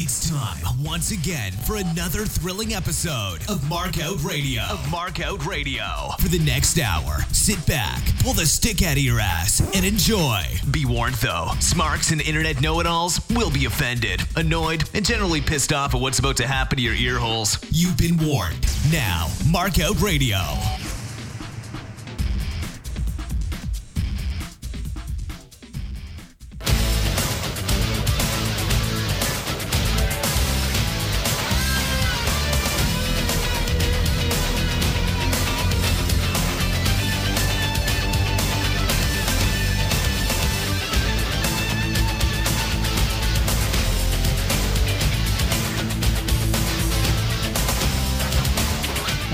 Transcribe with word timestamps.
It's 0.00 0.30
time 0.30 0.62
once 0.84 1.10
again 1.10 1.50
for 1.50 1.74
another 1.74 2.24
thrilling 2.24 2.72
episode 2.72 3.38
of 3.48 3.58
Markout 3.62 4.24
Radio. 4.24 4.62
Of 4.70 4.78
Markout 4.82 5.44
Radio. 5.44 5.82
For 6.20 6.28
the 6.28 6.38
next 6.38 6.78
hour, 6.78 7.16
sit 7.32 7.66
back, 7.66 8.00
pull 8.20 8.32
the 8.32 8.46
stick 8.46 8.80
out 8.82 8.92
of 8.92 9.02
your 9.02 9.18
ass, 9.18 9.60
and 9.74 9.84
enjoy. 9.84 10.40
Be 10.70 10.86
warned 10.86 11.16
though, 11.16 11.50
smarks 11.58 12.12
and 12.12 12.20
internet 12.20 12.60
know-it-alls 12.60 13.20
will 13.30 13.50
be 13.50 13.64
offended, 13.64 14.22
annoyed, 14.36 14.88
and 14.94 15.04
generally 15.04 15.40
pissed 15.40 15.72
off 15.72 15.96
at 15.96 16.00
what's 16.00 16.20
about 16.20 16.36
to 16.36 16.46
happen 16.46 16.76
to 16.76 16.82
your 16.82 16.94
ear 16.94 17.18
holes. 17.18 17.58
You've 17.72 17.98
been 17.98 18.18
warned. 18.18 18.68
Now, 18.92 19.26
Markout 19.50 20.00
Radio. 20.00 20.38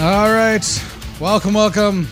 All 0.04 0.30
right. 0.30 0.84
Welcome, 1.18 1.54
welcome, 1.54 2.08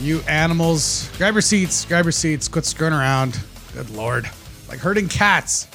you 0.00 0.20
animals. 0.20 1.10
Grab 1.18 1.34
your 1.34 1.42
seats, 1.42 1.84
grab 1.84 2.06
your 2.06 2.12
seats, 2.12 2.48
quit 2.48 2.64
screwing 2.64 2.94
around. 2.94 3.38
Good 3.74 3.90
lord. 3.90 4.30
Like 4.70 4.78
herding 4.78 5.06
cats. 5.06 5.68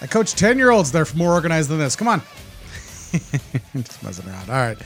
I 0.00 0.06
coach 0.06 0.34
10 0.34 0.58
year 0.58 0.70
olds, 0.70 0.92
they're 0.92 1.08
more 1.16 1.32
organized 1.32 1.70
than 1.70 1.80
this. 1.80 1.96
Come 1.96 2.06
on. 2.06 2.20
Just 3.74 4.00
messing 4.04 4.28
around. 4.28 4.48
All 4.48 4.54
right. 4.54 4.78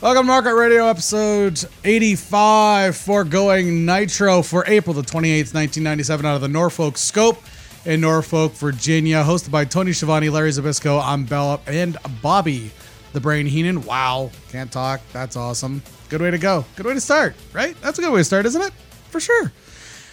Welcome 0.00 0.26
to 0.26 0.32
Markout 0.32 0.56
Radio 0.56 0.86
episode 0.86 1.64
85 1.82 2.96
foregoing 2.96 3.84
Nitro 3.84 4.42
for 4.42 4.62
April 4.68 4.94
the 4.94 5.02
28th, 5.02 5.52
1997, 5.52 6.24
out 6.24 6.36
of 6.36 6.42
the 6.42 6.48
Norfolk 6.48 6.96
Scope 6.96 7.42
in 7.84 8.02
Norfolk, 8.02 8.52
Virginia. 8.52 9.24
Hosted 9.24 9.50
by 9.50 9.64
Tony 9.64 9.92
Schiavone, 9.92 10.28
Larry 10.28 10.50
Zbyszko, 10.50 11.02
I'm 11.04 11.24
Bella, 11.24 11.58
and 11.66 11.96
Bobby 12.22 12.70
the 13.16 13.20
Brain 13.22 13.46
Heenan. 13.46 13.82
Wow. 13.86 14.30
Can't 14.50 14.70
talk. 14.70 15.00
That's 15.14 15.36
awesome. 15.36 15.82
Good 16.10 16.20
way 16.20 16.30
to 16.30 16.36
go. 16.36 16.66
Good 16.76 16.84
way 16.84 16.92
to 16.92 17.00
start, 17.00 17.34
right? 17.54 17.74
That's 17.80 17.98
a 17.98 18.02
good 18.02 18.12
way 18.12 18.20
to 18.20 18.24
start, 18.24 18.44
isn't 18.44 18.60
it? 18.60 18.74
For 19.08 19.20
sure. 19.20 19.50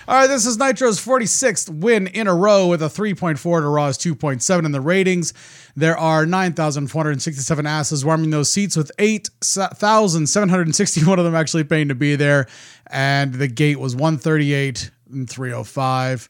All 0.07 0.21
right, 0.21 0.27
this 0.27 0.45
is 0.45 0.57
Nitro's 0.57 1.03
46th 1.03 1.69
win 1.69 2.07
in 2.07 2.27
a 2.27 2.33
row 2.33 2.67
with 2.67 2.81
a 2.81 2.85
3.4 2.85 3.41
to 3.41 3.67
Raw's 3.67 3.97
2.7 3.97 4.65
in 4.65 4.71
the 4.71 4.79
ratings. 4.79 5.33
There 5.75 5.97
are 5.97 6.25
9,467 6.25 7.67
asses 7.67 8.05
warming 8.05 8.29
those 8.29 8.49
seats, 8.49 8.77
with 8.77 8.89
8,761 8.97 11.19
of 11.19 11.25
them 11.25 11.35
actually 11.35 11.65
paying 11.65 11.89
to 11.89 11.95
be 11.95 12.15
there. 12.15 12.47
And 12.89 13.33
the 13.33 13.49
gate 13.49 13.81
was 13.81 13.97
138 13.97 14.91
and 15.11 15.29
305. 15.29 16.29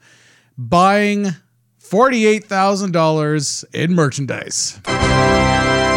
Buying 0.58 1.28
$48,000 1.80 3.66
in 3.76 3.94
merchandise. 3.94 4.80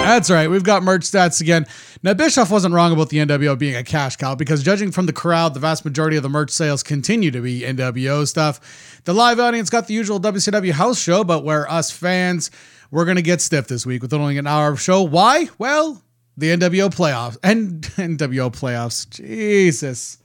That's 0.07 0.31
right. 0.31 0.49
We've 0.49 0.63
got 0.63 0.83
merch 0.83 1.03
stats 1.03 1.41
again. 1.41 1.67
Now, 2.03 2.15
Bischoff 2.15 2.51
wasn't 2.51 2.75
wrong 2.75 2.93
about 2.93 3.09
the 3.09 3.19
NWO 3.19 3.59
being 3.59 3.75
a 3.75 3.83
cash 3.83 4.17
cow 4.17 4.35
because, 4.35 4.63
judging 4.63 4.93
from 4.93 5.07
the 5.07 5.13
crowd, 5.13 5.55
the 5.55 5.61
vast 5.61 5.85
majority 5.85 6.17
of 6.17 6.23
the 6.23 6.29
merch 6.29 6.51
sales 6.51 6.83
continue 6.83 7.31
to 7.33 7.41
be 7.41 7.63
NWO 7.63 8.27
stuff. 8.27 9.01
The 9.05 9.13
live 9.13 9.41
audience 9.41 9.69
got 9.69 9.89
the 9.89 9.95
usual 9.95 10.21
WCW 10.21 10.73
house 10.73 11.01
show, 11.01 11.25
but 11.25 11.45
where 11.45 11.71
us 11.71 11.91
fans, 11.91 12.51
we're 12.91 13.05
going 13.05 13.17
to 13.17 13.23
get 13.23 13.41
stiff 13.41 13.67
this 13.67 13.85
week 13.85 14.03
with 14.03 14.13
only 14.13 14.39
an 14.39 14.47
hour 14.47 14.69
of 14.71 14.81
show. 14.81 15.03
Why? 15.03 15.49
Well, 15.59 16.03
the 16.37 16.57
NWO 16.57 16.89
playoffs 16.95 17.37
and 17.43 17.83
NWO 17.97 18.55
playoffs. 18.55 19.09
Jesus. 19.11 20.19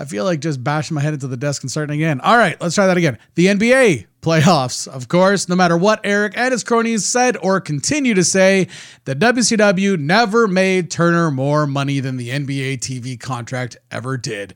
I 0.00 0.04
feel 0.04 0.24
like 0.24 0.38
just 0.38 0.62
bashing 0.62 0.94
my 0.94 1.00
head 1.00 1.14
into 1.14 1.26
the 1.26 1.36
desk 1.36 1.64
and 1.64 1.70
starting 1.70 1.96
again. 1.96 2.20
All 2.20 2.36
right, 2.36 2.58
let's 2.60 2.76
try 2.76 2.86
that 2.86 2.96
again. 2.96 3.18
The 3.34 3.46
NBA 3.46 4.06
playoffs, 4.22 4.86
of 4.86 5.08
course, 5.08 5.48
no 5.48 5.56
matter 5.56 5.76
what 5.76 6.00
Eric 6.04 6.34
and 6.36 6.52
his 6.52 6.62
cronies 6.62 7.04
said 7.04 7.36
or 7.38 7.60
continue 7.60 8.14
to 8.14 8.22
say, 8.22 8.68
the 9.06 9.16
WCW 9.16 9.98
never 9.98 10.46
made 10.46 10.88
Turner 10.88 11.32
more 11.32 11.66
money 11.66 11.98
than 11.98 12.16
the 12.16 12.28
NBA 12.28 12.78
TV 12.78 13.18
contract 13.18 13.76
ever 13.90 14.16
did. 14.16 14.54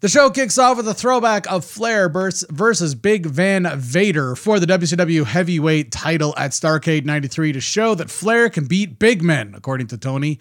The 0.00 0.08
show 0.08 0.28
kicks 0.28 0.58
off 0.58 0.76
with 0.76 0.88
a 0.88 0.92
throwback 0.92 1.50
of 1.50 1.64
Flair 1.64 2.08
versus 2.08 2.94
Big 2.96 3.26
Van 3.26 3.78
Vader 3.78 4.34
for 4.34 4.58
the 4.58 4.66
WCW 4.66 5.24
heavyweight 5.24 5.92
title 5.92 6.34
at 6.36 6.50
Starcade 6.50 7.04
93 7.04 7.52
to 7.52 7.60
show 7.60 7.94
that 7.94 8.10
Flair 8.10 8.50
can 8.50 8.66
beat 8.66 8.98
big 8.98 9.22
men, 9.22 9.54
according 9.56 9.86
to 9.86 9.96
Tony. 9.96 10.40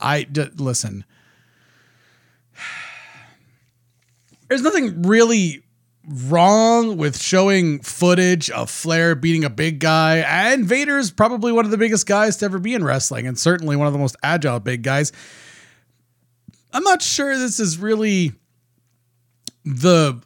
I 0.00 0.24
d- 0.24 0.50
listen. 0.56 1.04
There's 4.50 4.62
nothing 4.62 5.02
really 5.02 5.62
wrong 6.08 6.96
with 6.96 7.20
showing 7.20 7.78
footage 7.80 8.50
of 8.50 8.68
Flair 8.68 9.14
beating 9.14 9.44
a 9.44 9.50
big 9.50 9.78
guy, 9.78 10.16
and 10.18 10.66
Vader's 10.66 11.12
probably 11.12 11.52
one 11.52 11.64
of 11.64 11.70
the 11.70 11.78
biggest 11.78 12.04
guys 12.06 12.36
to 12.38 12.46
ever 12.46 12.58
be 12.58 12.74
in 12.74 12.82
wrestling, 12.82 13.28
and 13.28 13.38
certainly 13.38 13.76
one 13.76 13.86
of 13.86 13.92
the 13.92 13.98
most 13.98 14.16
agile 14.24 14.58
big 14.58 14.82
guys. 14.82 15.12
I'm 16.72 16.82
not 16.82 17.00
sure 17.00 17.38
this 17.38 17.60
is 17.60 17.78
really 17.78 18.32
the 19.64 20.20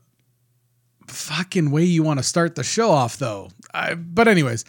fucking 1.07 1.71
way 1.71 1.85
you 1.85 2.03
want 2.03 2.19
to 2.19 2.25
start 2.25 2.55
the 2.55 2.65
show 2.65 2.91
off, 2.91 3.19
though. 3.19 3.51
I, 3.75 3.95
but, 3.95 4.27
anyways, 4.27 4.65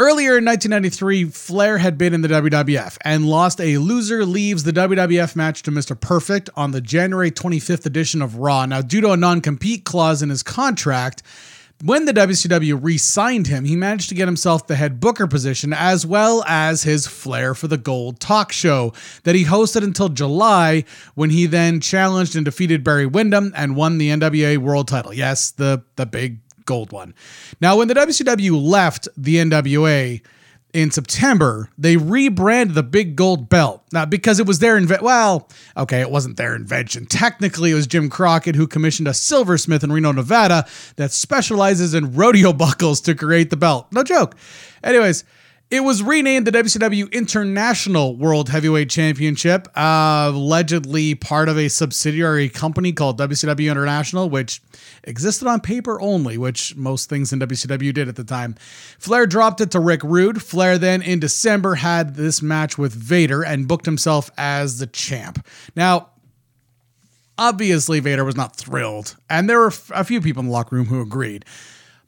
Earlier 0.00 0.38
in 0.38 0.46
1993, 0.46 1.26
Flair 1.26 1.76
had 1.76 1.98
been 1.98 2.14
in 2.14 2.22
the 2.22 2.28
WWF 2.28 2.96
and 3.04 3.26
lost 3.28 3.60
a 3.60 3.76
loser 3.76 4.24
leaves 4.24 4.62
the 4.62 4.72
WWF 4.72 5.36
match 5.36 5.62
to 5.64 5.70
Mr. 5.70 6.00
Perfect 6.00 6.48
on 6.56 6.70
the 6.70 6.80
January 6.80 7.30
25th 7.30 7.84
edition 7.84 8.22
of 8.22 8.36
Raw. 8.36 8.64
Now, 8.64 8.80
due 8.80 9.02
to 9.02 9.10
a 9.10 9.16
non 9.18 9.42
compete 9.42 9.84
clause 9.84 10.22
in 10.22 10.30
his 10.30 10.42
contract, 10.42 11.22
when 11.84 12.06
the 12.06 12.14
WCW 12.14 12.82
re 12.82 12.96
signed 12.96 13.48
him, 13.48 13.66
he 13.66 13.76
managed 13.76 14.08
to 14.08 14.14
get 14.14 14.26
himself 14.26 14.66
the 14.66 14.74
head 14.74 15.00
booker 15.00 15.26
position 15.26 15.74
as 15.74 16.06
well 16.06 16.42
as 16.46 16.82
his 16.82 17.06
Flair 17.06 17.54
for 17.54 17.68
the 17.68 17.76
Gold 17.76 18.20
talk 18.20 18.52
show 18.52 18.94
that 19.24 19.34
he 19.34 19.44
hosted 19.44 19.84
until 19.84 20.08
July 20.08 20.84
when 21.14 21.28
he 21.28 21.44
then 21.44 21.78
challenged 21.78 22.36
and 22.36 22.46
defeated 22.46 22.82
Barry 22.82 23.04
Windham 23.04 23.52
and 23.54 23.76
won 23.76 23.98
the 23.98 24.08
NWA 24.08 24.56
World 24.56 24.88
title. 24.88 25.12
Yes, 25.12 25.50
the, 25.50 25.82
the 25.96 26.06
big 26.06 26.38
gold 26.70 26.92
one. 26.92 27.14
Now, 27.60 27.76
when 27.76 27.88
the 27.88 27.94
WCW 27.94 28.52
left 28.62 29.08
the 29.16 29.34
NWA 29.34 30.22
in 30.72 30.92
September, 30.92 31.68
they 31.76 31.96
rebranded 31.96 32.76
the 32.76 32.84
big 32.84 33.16
gold 33.16 33.48
belt. 33.48 33.82
Now, 33.92 34.04
because 34.06 34.38
it 34.38 34.46
was 34.46 34.60
their 34.60 34.76
invention. 34.76 35.04
Well, 35.04 35.48
okay, 35.76 36.00
it 36.00 36.12
wasn't 36.12 36.36
their 36.36 36.54
invention. 36.54 37.06
Technically, 37.06 37.72
it 37.72 37.74
was 37.74 37.88
Jim 37.88 38.08
Crockett 38.08 38.54
who 38.54 38.68
commissioned 38.68 39.08
a 39.08 39.14
silversmith 39.14 39.82
in 39.82 39.90
Reno, 39.90 40.12
Nevada 40.12 40.64
that 40.94 41.10
specializes 41.10 41.92
in 41.92 42.14
rodeo 42.14 42.52
buckles 42.64 43.00
to 43.00 43.16
create 43.16 43.50
the 43.50 43.56
belt. 43.56 43.88
No 43.90 44.04
joke. 44.04 44.36
Anyways, 44.84 45.24
it 45.70 45.84
was 45.84 46.02
renamed 46.02 46.48
the 46.48 46.50
WCW 46.50 47.12
International 47.12 48.16
World 48.16 48.48
Heavyweight 48.48 48.90
Championship, 48.90 49.68
uh, 49.76 50.32
allegedly 50.34 51.14
part 51.14 51.48
of 51.48 51.56
a 51.56 51.68
subsidiary 51.68 52.48
company 52.48 52.92
called 52.92 53.18
WCW 53.20 53.70
International, 53.70 54.28
which 54.28 54.60
existed 55.04 55.46
on 55.46 55.60
paper 55.60 56.00
only, 56.00 56.36
which 56.36 56.74
most 56.74 57.08
things 57.08 57.32
in 57.32 57.38
WCW 57.38 57.94
did 57.94 58.08
at 58.08 58.16
the 58.16 58.24
time. 58.24 58.56
Flair 58.98 59.26
dropped 59.26 59.60
it 59.60 59.70
to 59.70 59.78
Rick 59.78 60.02
Rude. 60.02 60.42
Flair 60.42 60.76
then, 60.76 61.02
in 61.02 61.20
December, 61.20 61.76
had 61.76 62.16
this 62.16 62.42
match 62.42 62.76
with 62.76 62.92
Vader 62.92 63.44
and 63.44 63.68
booked 63.68 63.86
himself 63.86 64.28
as 64.36 64.80
the 64.80 64.88
champ. 64.88 65.46
Now, 65.76 66.08
obviously, 67.38 68.00
Vader 68.00 68.24
was 68.24 68.36
not 68.36 68.56
thrilled, 68.56 69.14
and 69.30 69.48
there 69.48 69.60
were 69.60 69.72
a 69.94 70.02
few 70.02 70.20
people 70.20 70.40
in 70.40 70.46
the 70.46 70.52
locker 70.52 70.74
room 70.74 70.86
who 70.86 71.00
agreed. 71.00 71.44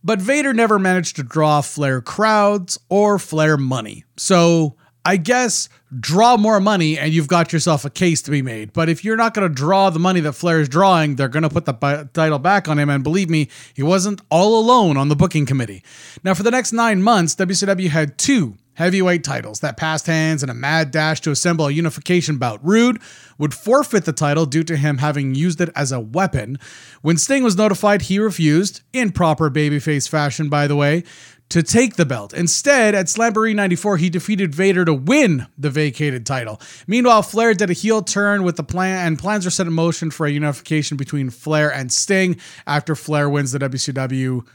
But 0.04 0.20
Vader 0.20 0.52
never 0.52 0.78
managed 0.78 1.16
to 1.16 1.22
draw 1.22 1.60
Flair 1.60 2.00
crowds 2.00 2.78
or 2.88 3.18
Flair 3.18 3.56
money. 3.56 4.04
So 4.16 4.76
I 5.04 5.16
guess 5.16 5.68
draw 5.98 6.36
more 6.36 6.60
money 6.60 6.98
and 6.98 7.12
you've 7.12 7.28
got 7.28 7.52
yourself 7.52 7.84
a 7.84 7.90
case 7.90 8.22
to 8.22 8.30
be 8.30 8.40
made. 8.40 8.72
But 8.72 8.88
if 8.88 9.04
you're 9.04 9.16
not 9.16 9.34
going 9.34 9.48
to 9.48 9.54
draw 9.54 9.90
the 9.90 9.98
money 9.98 10.20
that 10.20 10.32
Flair 10.32 10.60
is 10.60 10.68
drawing, 10.68 11.16
they're 11.16 11.28
going 11.28 11.42
to 11.42 11.50
put 11.50 11.64
the 11.64 12.08
title 12.12 12.38
back 12.38 12.68
on 12.68 12.78
him. 12.78 12.88
And 12.88 13.02
believe 13.02 13.28
me, 13.28 13.48
he 13.74 13.82
wasn't 13.82 14.20
all 14.30 14.58
alone 14.58 14.96
on 14.96 15.08
the 15.08 15.16
booking 15.16 15.44
committee. 15.44 15.82
Now, 16.22 16.34
for 16.34 16.44
the 16.44 16.50
next 16.50 16.72
nine 16.72 17.02
months, 17.02 17.34
WCW 17.34 17.88
had 17.88 18.16
two 18.16 18.56
heavyweight 18.74 19.22
titles 19.22 19.60
that 19.60 19.76
passed 19.76 20.06
hands 20.06 20.42
in 20.42 20.48
a 20.48 20.54
mad 20.54 20.90
dash 20.90 21.20
to 21.20 21.30
assemble 21.30 21.66
a 21.66 21.72
unification 21.72 22.38
bout. 22.38 22.64
Rude 22.64 23.00
would 23.36 23.52
forfeit 23.52 24.06
the 24.06 24.12
title 24.12 24.46
due 24.46 24.64
to 24.64 24.76
him 24.76 24.98
having 24.98 25.34
used 25.34 25.60
it 25.60 25.68
as 25.76 25.92
a 25.92 26.00
weapon. 26.00 26.58
When 27.02 27.18
Sting 27.18 27.42
was 27.42 27.56
notified, 27.56 28.02
he 28.02 28.18
refused, 28.18 28.80
in 28.92 29.12
proper 29.12 29.50
babyface 29.50 30.08
fashion, 30.08 30.48
by 30.48 30.66
the 30.66 30.76
way, 30.76 31.04
to 31.52 31.62
take 31.62 31.96
the 31.96 32.06
belt. 32.06 32.32
Instead, 32.32 32.94
at 32.94 33.06
Slamboree 33.06 33.54
94, 33.54 33.98
he 33.98 34.08
defeated 34.08 34.54
Vader 34.54 34.86
to 34.86 34.94
win 34.94 35.46
the 35.58 35.68
vacated 35.68 36.24
title. 36.24 36.58
Meanwhile, 36.86 37.24
Flair 37.24 37.52
did 37.52 37.68
a 37.68 37.74
heel 37.74 38.00
turn 38.00 38.42
with 38.42 38.56
the 38.56 38.62
plan, 38.62 39.06
and 39.06 39.18
plans 39.18 39.44
were 39.44 39.50
set 39.50 39.66
in 39.66 39.72
motion 39.74 40.10
for 40.10 40.24
a 40.24 40.30
unification 40.30 40.96
between 40.96 41.28
Flair 41.28 41.70
and 41.70 41.92
Sting 41.92 42.38
after 42.66 42.96
Flair 42.96 43.28
wins 43.28 43.52
the 43.52 43.58
WCW 43.58 44.46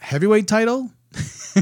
heavyweight 0.00 0.48
title. 0.48 0.90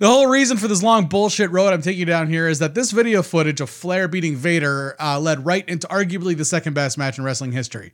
The 0.00 0.08
whole 0.08 0.26
reason 0.26 0.56
for 0.56 0.66
this 0.66 0.82
long 0.82 1.06
bullshit 1.06 1.50
road 1.50 1.72
I'm 1.72 1.82
taking 1.82 2.00
you 2.00 2.06
down 2.06 2.28
here 2.28 2.48
is 2.48 2.58
that 2.58 2.74
this 2.74 2.90
video 2.90 3.22
footage 3.22 3.60
of 3.60 3.70
Flair 3.70 4.08
beating 4.08 4.34
Vader 4.34 4.96
uh, 5.00 5.20
led 5.20 5.46
right 5.46 5.66
into 5.68 5.86
arguably 5.86 6.36
the 6.36 6.44
second 6.44 6.74
best 6.74 6.98
match 6.98 7.16
in 7.16 7.24
wrestling 7.24 7.52
history. 7.52 7.92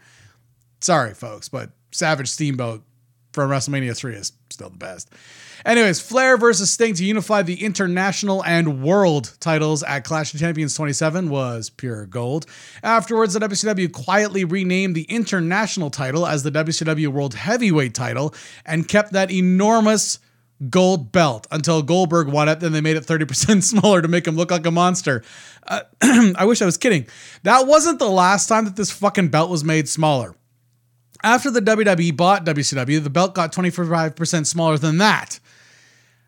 Sorry, 0.80 1.12
folks, 1.12 1.48
but 1.48 1.72
Savage 1.90 2.28
Steamboat 2.28 2.84
from 3.38 3.50
WrestleMania 3.50 3.96
3 3.96 4.16
is 4.16 4.32
still 4.50 4.68
the 4.68 4.76
best. 4.76 5.08
Anyways, 5.64 6.00
Flair 6.00 6.36
versus 6.36 6.72
Sting 6.72 6.94
to 6.94 7.04
unify 7.04 7.42
the 7.42 7.62
international 7.64 8.44
and 8.44 8.82
world 8.82 9.36
titles 9.38 9.84
at 9.84 10.02
Clash 10.02 10.34
of 10.34 10.40
Champions 10.40 10.74
27 10.74 11.30
was 11.30 11.70
pure 11.70 12.06
gold. 12.06 12.46
Afterwards, 12.82 13.34
the 13.34 13.40
WCW 13.40 13.92
quietly 13.92 14.44
renamed 14.44 14.96
the 14.96 15.04
international 15.04 15.88
title 15.88 16.26
as 16.26 16.42
the 16.42 16.50
WCW 16.50 17.06
World 17.08 17.34
Heavyweight 17.34 17.94
title 17.94 18.34
and 18.66 18.88
kept 18.88 19.12
that 19.12 19.30
enormous 19.30 20.18
gold 20.68 21.12
belt 21.12 21.46
until 21.52 21.80
Goldberg 21.82 22.26
won 22.26 22.48
it. 22.48 22.58
Then 22.58 22.72
they 22.72 22.80
made 22.80 22.96
it 22.96 23.04
30% 23.04 23.62
smaller 23.62 24.02
to 24.02 24.08
make 24.08 24.26
him 24.26 24.34
look 24.34 24.50
like 24.50 24.66
a 24.66 24.72
monster. 24.72 25.22
Uh, 25.64 25.82
I 26.02 26.44
wish 26.44 26.60
I 26.60 26.66
was 26.66 26.76
kidding. 26.76 27.06
That 27.44 27.68
wasn't 27.68 28.00
the 28.00 28.10
last 28.10 28.48
time 28.48 28.64
that 28.64 28.74
this 28.74 28.90
fucking 28.90 29.28
belt 29.28 29.48
was 29.48 29.62
made 29.62 29.88
smaller. 29.88 30.34
After 31.22 31.50
the 31.50 31.60
WWE 31.60 32.16
bought 32.16 32.44
WCW, 32.46 33.02
the 33.02 33.10
belt 33.10 33.34
got 33.34 33.52
25% 33.52 34.46
smaller 34.46 34.78
than 34.78 34.98
that. 34.98 35.40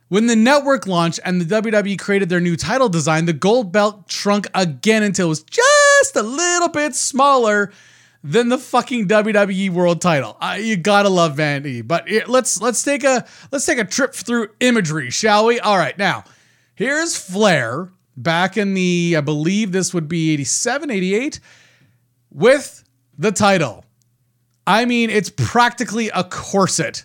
When 0.08 0.26
the 0.26 0.34
network 0.34 0.88
launched 0.88 1.20
and 1.25 1.40
the 1.40 1.62
WWE 1.62 1.96
created 1.96 2.28
their 2.28 2.40
new 2.40 2.56
title 2.56 2.88
design, 2.88 3.26
the 3.26 3.32
gold 3.32 3.70
belt 3.70 4.10
shrunk 4.10 4.48
again 4.54 5.04
until 5.04 5.26
it 5.26 5.28
was 5.28 5.44
just 5.44 6.16
a 6.16 6.22
little 6.22 6.69
bit 6.69 6.96
smaller 6.96 7.70
than 8.25 8.48
the 8.48 8.58
fucking 8.58 9.08
WWE 9.08 9.70
World 9.70 10.00
Title. 10.00 10.37
Uh, 10.40 10.58
you 10.60 10.76
gotta 10.76 11.08
love 11.08 11.37
vanity. 11.37 11.82
But 11.82 12.10
it, 12.10 12.28
let's 12.28 12.60
let's 12.60 12.82
take 12.82 13.04
a 13.04 13.25
let's 13.52 13.64
take 13.64 13.78
a 13.78 13.84
trip 13.84 14.12
through 14.12 14.48
imagery, 14.60 15.10
shall 15.10 15.46
we? 15.46 15.60
All 15.60 15.78
right, 15.78 15.96
now 15.96 16.25
here's 16.75 17.16
Flair 17.16 17.90
back 18.16 18.56
in 18.56 18.75
the 18.75 19.14
I 19.16 19.20
believe 19.20 19.72
this 19.72 19.94
would 19.94 20.08
be 20.08 20.32
87, 20.32 20.90
88 20.90 21.40
with 22.31 22.84
the 23.16 23.32
title. 23.32 23.84
I 24.70 24.84
mean, 24.84 25.11
it's 25.11 25.31
practically 25.31 26.08
a 26.08 26.25
corset. 26.25 27.05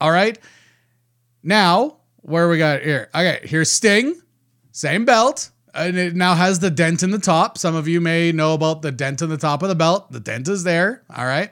All 0.00 0.10
right. 0.10 0.38
Now, 1.42 1.98
where 2.16 2.48
we 2.48 2.58
got 2.58 2.82
here? 2.82 3.08
Okay, 3.14 3.40
here's 3.44 3.72
Sting, 3.72 4.20
same 4.72 5.04
belt 5.04 5.50
and 5.74 5.96
it 5.96 6.14
now 6.14 6.34
has 6.34 6.58
the 6.58 6.70
dent 6.70 7.02
in 7.02 7.10
the 7.10 7.18
top. 7.18 7.58
Some 7.58 7.74
of 7.74 7.88
you 7.88 8.00
may 8.00 8.32
know 8.32 8.54
about 8.54 8.82
the 8.82 8.92
dent 8.92 9.22
in 9.22 9.28
the 9.28 9.36
top 9.36 9.62
of 9.62 9.68
the 9.68 9.74
belt. 9.74 10.10
The 10.10 10.20
dent 10.20 10.48
is 10.48 10.64
there. 10.64 11.02
All 11.14 11.24
right. 11.24 11.50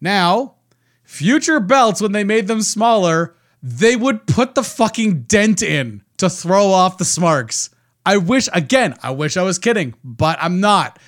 Now, 0.00 0.56
future 1.02 1.60
belts, 1.60 2.00
when 2.00 2.12
they 2.12 2.24
made 2.24 2.46
them 2.46 2.62
smaller, 2.62 3.34
they 3.62 3.96
would 3.96 4.26
put 4.26 4.54
the 4.54 4.62
fucking 4.62 5.22
dent 5.22 5.62
in 5.62 6.02
to 6.18 6.30
throw 6.30 6.68
off 6.68 6.98
the 6.98 7.04
smarks. 7.04 7.70
I 8.06 8.18
wish, 8.18 8.48
again, 8.52 8.96
I 9.02 9.10
wish 9.12 9.36
I 9.36 9.42
was 9.42 9.58
kidding, 9.58 9.94
but 10.04 10.38
I'm 10.40 10.60
not. 10.60 10.98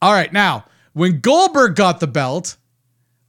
All 0.00 0.12
right. 0.12 0.32
Now, 0.32 0.64
when 0.92 1.20
Goldberg 1.20 1.74
got 1.74 2.00
the 2.00 2.06
belt, 2.06 2.56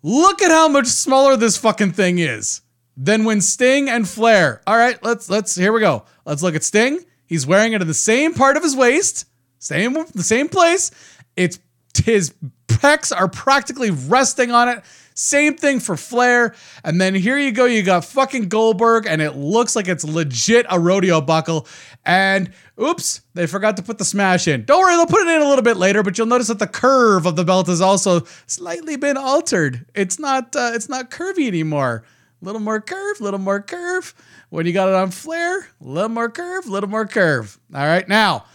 look 0.03 0.41
at 0.41 0.51
how 0.51 0.67
much 0.67 0.87
smaller 0.87 1.35
this 1.35 1.57
fucking 1.57 1.91
thing 1.91 2.19
is 2.19 2.61
than 2.95 3.23
when 3.23 3.41
Sting 3.41 3.89
and 3.89 4.07
Flair. 4.07 4.61
All 4.65 4.77
right, 4.77 5.01
let's 5.03 5.29
let's 5.29 5.55
here 5.55 5.71
we 5.71 5.79
go. 5.79 6.05
Let's 6.25 6.41
look 6.41 6.55
at 6.55 6.63
Sting. 6.63 7.03
He's 7.25 7.45
wearing 7.45 7.73
it 7.73 7.81
in 7.81 7.87
the 7.87 7.93
same 7.93 8.33
part 8.33 8.57
of 8.57 8.63
his 8.63 8.75
waist, 8.75 9.25
same 9.59 9.93
the 10.13 10.23
same 10.23 10.49
place. 10.49 10.91
It's 11.35 11.59
his 12.03 12.33
pecs 12.67 13.15
are 13.15 13.27
practically 13.27 13.91
resting 13.91 14.51
on 14.51 14.69
it. 14.69 14.83
Same 15.17 15.55
thing 15.55 15.79
for 15.79 15.97
Flair. 15.97 16.53
And 16.83 17.01
then 17.01 17.15
here 17.15 17.39
you 17.39 17.51
go, 17.51 17.65
you 17.65 17.81
got 17.81 18.05
fucking 18.05 18.49
Goldberg, 18.49 19.07
and 19.07 19.19
it 19.19 19.35
looks 19.35 19.75
like 19.75 19.87
it's 19.87 20.03
legit 20.03 20.67
a 20.69 20.79
rodeo 20.79 21.21
buckle. 21.21 21.65
And 22.05 22.51
oops, 22.79 23.21
they 23.33 23.47
forgot 23.47 23.77
to 23.77 23.83
put 23.83 23.97
the 23.97 24.05
smash 24.05 24.47
in. 24.47 24.63
Don't 24.65 24.79
worry, 24.79 24.95
they'll 24.95 25.07
put 25.07 25.21
it 25.21 25.35
in 25.35 25.41
a 25.41 25.49
little 25.49 25.63
bit 25.63 25.75
later, 25.75 26.03
but 26.03 26.19
you'll 26.19 26.27
notice 26.27 26.49
that 26.49 26.59
the 26.59 26.67
curve 26.67 27.25
of 27.25 27.35
the 27.35 27.43
belt 27.43 27.65
has 27.65 27.81
also 27.81 28.25
slightly 28.45 28.95
been 28.95 29.17
altered. 29.17 29.87
It's 29.95 30.19
not 30.19 30.55
uh, 30.55 30.73
it's 30.75 30.87
not 30.87 31.09
curvy 31.09 31.47
anymore. 31.47 32.03
A 32.39 32.45
little 32.45 32.61
more 32.61 32.79
curve, 32.79 33.19
a 33.19 33.23
little 33.23 33.39
more 33.39 33.59
curve. 33.59 34.13
When 34.49 34.67
you 34.67 34.71
got 34.71 34.87
it 34.87 34.93
on 34.93 35.09
Flair, 35.09 35.61
a 35.61 35.65
little 35.81 36.09
more 36.09 36.29
curve, 36.29 36.67
a 36.67 36.71
little 36.71 36.89
more 36.89 37.07
curve. 37.07 37.59
All 37.73 37.87
right. 37.87 38.07
Now, 38.07 38.45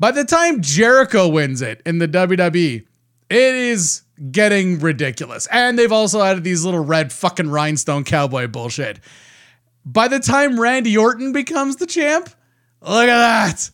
by 0.00 0.10
the 0.10 0.24
time 0.24 0.60
Jericho 0.60 1.28
wins 1.28 1.62
it 1.62 1.82
in 1.86 1.98
the 1.98 2.08
WWE, 2.08 2.84
it 3.30 3.54
is 3.54 4.02
getting 4.30 4.78
ridiculous. 4.78 5.46
And 5.50 5.78
they've 5.78 5.92
also 5.92 6.22
added 6.22 6.44
these 6.44 6.64
little 6.64 6.84
red 6.84 7.12
fucking 7.12 7.48
rhinestone 7.50 8.04
cowboy 8.04 8.46
bullshit. 8.48 9.00
By 9.84 10.08
the 10.08 10.20
time 10.20 10.60
Randy 10.60 10.96
Orton 10.96 11.32
becomes 11.32 11.76
the 11.76 11.86
champ, 11.86 12.28
look 12.82 13.08
at 13.08 13.18
that. 13.18 13.70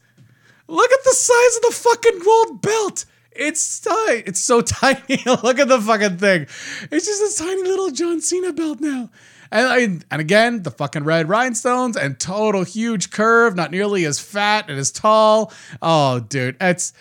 Look 0.68 0.90
at 0.90 1.04
the 1.04 1.14
size 1.14 1.56
of 1.56 1.62
the 1.62 1.72
fucking 1.72 2.18
gold 2.24 2.62
belt. 2.62 3.04
It's 3.32 3.80
tight. 3.80 4.24
It's 4.26 4.40
so 4.40 4.60
tiny. 4.62 5.22
look 5.26 5.58
at 5.58 5.68
the 5.68 5.80
fucking 5.80 6.18
thing. 6.18 6.42
It's 6.90 7.06
just 7.06 7.40
a 7.40 7.44
tiny 7.44 7.62
little 7.62 7.90
John 7.90 8.20
Cena 8.20 8.52
belt 8.52 8.80
now. 8.80 9.10
And, 9.50 10.04
and 10.10 10.20
again, 10.20 10.62
the 10.62 10.70
fucking 10.70 11.04
red 11.04 11.28
rhinestones 11.28 11.96
and 11.96 12.18
total 12.18 12.64
huge 12.64 13.10
curve, 13.10 13.54
not 13.54 13.70
nearly 13.70 14.04
as 14.04 14.18
fat 14.18 14.68
and 14.68 14.78
as 14.78 14.90
tall. 14.90 15.52
Oh, 15.82 16.20
dude, 16.20 16.56
it's. 16.60 16.92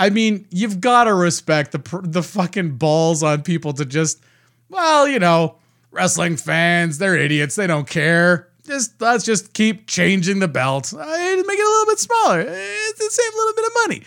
I 0.00 0.08
mean, 0.08 0.46
you've 0.50 0.80
got 0.80 1.04
to 1.04 1.12
respect 1.12 1.72
the 1.72 2.00
the 2.02 2.22
fucking 2.22 2.76
balls 2.76 3.22
on 3.22 3.42
people 3.42 3.74
to 3.74 3.84
just, 3.84 4.22
well, 4.70 5.06
you 5.06 5.18
know, 5.18 5.56
wrestling 5.90 6.38
fans, 6.38 6.96
they're 6.96 7.18
idiots. 7.18 7.54
They 7.54 7.66
don't 7.66 7.86
care. 7.86 8.48
Just 8.66 8.98
let's 8.98 9.26
just 9.26 9.52
keep 9.52 9.86
changing 9.86 10.38
the 10.38 10.48
belt. 10.48 10.94
Uh, 10.94 10.96
make 10.98 11.06
it 11.06 11.66
a 11.66 11.70
little 11.70 11.86
bit 11.86 11.98
smaller. 11.98 12.40
It's 12.40 12.98
the 12.98 13.10
same 13.10 13.32
little 13.36 13.54
bit 13.54 13.66
of 13.66 13.72
money. 13.86 14.02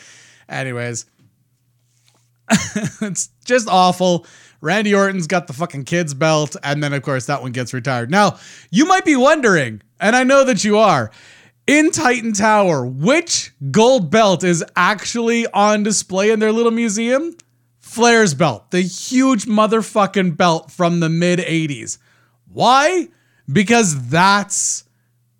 Anyways, 0.50 1.06
it's 3.02 3.30
just 3.46 3.68
awful. 3.68 4.26
Randy 4.62 4.96
Orton's 4.96 5.28
got 5.28 5.46
the 5.46 5.54
fucking 5.54 5.84
kids 5.84 6.16
belt, 6.16 6.56
and 6.64 6.84
then 6.84 6.94
of 6.94 7.04
course 7.04 7.28
that 7.28 7.44
one 7.44 7.52
gets 7.52 7.72
retired. 7.72 8.10
Now, 8.10 8.40
you 8.72 8.86
might 8.88 9.06
be 9.06 9.16
wondering, 9.16 9.84
and 10.00 10.16
I 10.16 10.24
know 10.24 10.44
that 10.44 10.64
you 10.64 10.80
are, 10.80 11.12
in 11.68 11.92
Titan 11.92 12.34
Tower, 12.34 12.86
which 12.86 13.54
gold 13.72 14.12
belt 14.12 14.44
is 14.44 14.64
actually 14.76 15.48
on 15.48 15.84
display 15.84 16.32
in 16.32 16.40
their 16.40 16.52
little 16.52 16.72
museum? 16.72 17.36
Flair's 17.80 18.34
belt, 18.34 18.72
the 18.72 18.82
huge 18.82 19.46
motherfucking 19.46 20.36
belt 20.36 20.72
from 20.72 21.00
the 21.00 21.10
mid 21.10 21.40
80s. 21.40 21.98
Why? 22.52 23.10
Because 23.52 24.10
that's 24.10 24.86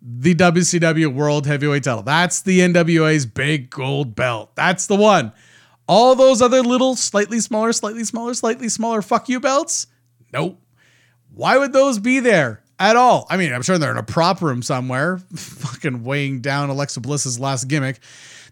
the 0.00 0.34
WCW 0.34 1.12
World 1.12 1.46
Heavyweight 1.46 1.84
title. 1.84 2.02
That's 2.02 2.42
the 2.42 2.60
NWA's 2.60 3.26
big 3.26 3.70
gold 3.70 4.14
belt. 4.14 4.54
That's 4.54 4.86
the 4.86 4.96
one. 4.96 5.32
All 5.86 6.14
those 6.14 6.40
other 6.40 6.62
little, 6.62 6.96
slightly 6.96 7.40
smaller, 7.40 7.72
slightly 7.72 8.04
smaller, 8.04 8.34
slightly 8.34 8.68
smaller 8.68 9.02
fuck 9.02 9.28
you 9.28 9.40
belts? 9.40 9.86
Nope. 10.32 10.60
Why 11.34 11.58
would 11.58 11.72
those 11.72 11.98
be 11.98 12.20
there 12.20 12.63
at 12.78 12.96
all? 12.96 13.26
I 13.30 13.36
mean, 13.36 13.52
I'm 13.52 13.62
sure 13.62 13.78
they're 13.78 13.90
in 13.90 13.96
a 13.96 14.02
prop 14.02 14.42
room 14.42 14.62
somewhere, 14.62 15.18
fucking 15.34 16.04
weighing 16.04 16.40
down 16.40 16.70
Alexa 16.70 17.00
Bliss's 17.00 17.38
last 17.38 17.68
gimmick. 17.68 18.00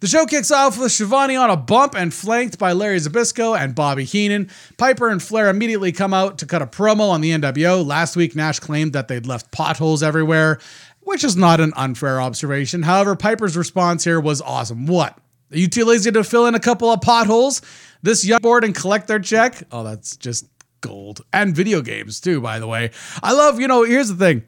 The 0.00 0.08
show 0.08 0.26
kicks 0.26 0.50
off 0.50 0.78
with 0.80 0.90
Schiavone 0.90 1.36
on 1.36 1.48
a 1.48 1.56
bump 1.56 1.94
and 1.94 2.12
flanked 2.12 2.58
by 2.58 2.72
Larry 2.72 2.98
Zbyszko 2.98 3.56
and 3.56 3.72
Bobby 3.72 4.02
Heenan. 4.04 4.50
Piper 4.76 5.08
and 5.08 5.22
Flair 5.22 5.48
immediately 5.48 5.92
come 5.92 6.12
out 6.12 6.38
to 6.38 6.46
cut 6.46 6.60
a 6.60 6.66
promo 6.66 7.10
on 7.10 7.20
the 7.20 7.30
NWO. 7.30 7.86
Last 7.86 8.16
week, 8.16 8.34
Nash 8.34 8.58
claimed 8.58 8.94
that 8.94 9.06
they'd 9.06 9.26
left 9.26 9.52
potholes 9.52 10.02
everywhere, 10.02 10.58
which 11.02 11.22
is 11.22 11.36
not 11.36 11.60
an 11.60 11.72
unfair 11.76 12.20
observation. 12.20 12.82
However, 12.82 13.14
Piper's 13.14 13.56
response 13.56 14.02
here 14.02 14.18
was 14.18 14.40
awesome. 14.42 14.86
What? 14.86 15.16
Are 15.52 15.58
you 15.58 15.68
too 15.68 15.84
lazy 15.84 16.10
to 16.10 16.24
fill 16.24 16.46
in 16.46 16.56
a 16.56 16.60
couple 16.60 16.90
of 16.90 17.00
potholes? 17.00 17.62
This 18.02 18.24
young 18.24 18.40
board 18.40 18.64
and 18.64 18.74
collect 18.74 19.06
their 19.06 19.20
check? 19.20 19.62
Oh, 19.70 19.84
that's 19.84 20.16
just 20.16 20.51
gold. 20.82 21.22
And 21.32 21.56
video 21.56 21.80
games 21.80 22.20
too, 22.20 22.40
by 22.40 22.58
the 22.58 22.66
way. 22.66 22.90
I 23.22 23.32
love, 23.32 23.58
you 23.58 23.66
know, 23.66 23.84
here's 23.84 24.08
the 24.08 24.14
thing. 24.16 24.42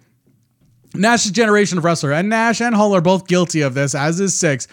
Nash's 0.94 1.32
generation 1.32 1.78
of 1.78 1.84
wrestler, 1.84 2.12
and 2.12 2.28
Nash 2.28 2.60
and 2.60 2.74
Hall 2.74 2.94
are 2.94 3.00
both 3.00 3.26
guilty 3.26 3.62
of 3.62 3.74
this, 3.74 3.94
as 3.94 4.20
is 4.20 4.34
Syxx. 4.34 4.68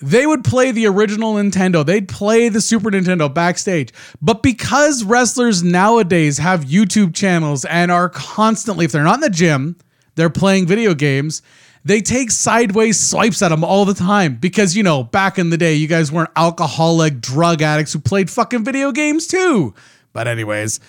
They 0.00 0.26
would 0.26 0.44
play 0.44 0.70
the 0.70 0.86
original 0.86 1.34
Nintendo. 1.34 1.84
They'd 1.84 2.08
play 2.08 2.48
the 2.48 2.60
Super 2.60 2.90
Nintendo 2.90 3.32
backstage. 3.32 3.92
But 4.22 4.44
because 4.44 5.02
wrestlers 5.02 5.62
nowadays 5.62 6.38
have 6.38 6.64
YouTube 6.64 7.14
channels 7.14 7.64
and 7.64 7.90
are 7.90 8.08
constantly, 8.08 8.84
if 8.84 8.92
they're 8.92 9.02
not 9.02 9.16
in 9.16 9.20
the 9.22 9.28
gym, 9.28 9.76
they're 10.14 10.30
playing 10.30 10.66
video 10.66 10.94
games 10.94 11.42
they 11.84 12.00
take 12.02 12.30
sideways 12.30 13.00
swipes 13.00 13.40
at 13.40 13.48
them 13.48 13.64
all 13.64 13.86
the 13.86 13.94
time 13.94 14.34
because, 14.34 14.76
you 14.76 14.82
know, 14.82 15.02
back 15.02 15.38
in 15.38 15.50
the 15.50 15.56
day, 15.56 15.74
you 15.74 15.86
guys 15.86 16.12
weren't 16.12 16.30
alcoholic 16.36 17.20
drug 17.20 17.62
addicts 17.62 17.92
who 17.94 17.98
played 17.98 18.28
fucking 18.28 18.64
video 18.64 18.92
games 18.92 19.26
too. 19.26 19.74
But, 20.12 20.28
anyways, 20.28 20.80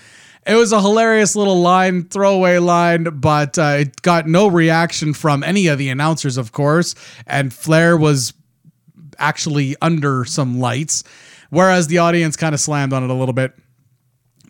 it 0.45 0.55
was 0.55 0.71
a 0.71 0.81
hilarious 0.81 1.35
little 1.35 1.61
line, 1.61 2.05
throwaway 2.05 2.57
line, 2.57 3.03
but 3.03 3.57
uh, 3.57 3.77
it 3.79 4.01
got 4.01 4.27
no 4.27 4.47
reaction 4.47 5.13
from 5.13 5.43
any 5.43 5.67
of 5.67 5.77
the 5.77 5.89
announcers, 5.89 6.37
of 6.37 6.51
course. 6.51 6.95
And 7.27 7.53
Flair 7.53 7.97
was 7.97 8.33
actually 9.17 9.75
under 9.81 10.25
some 10.25 10.59
lights, 10.59 11.03
whereas 11.49 11.87
the 11.87 11.97
audience 11.97 12.35
kind 12.35 12.55
of 12.55 12.61
slammed 12.61 12.93
on 12.93 13.03
it 13.03 13.09
a 13.09 13.13
little 13.13 13.33
bit. 13.33 13.53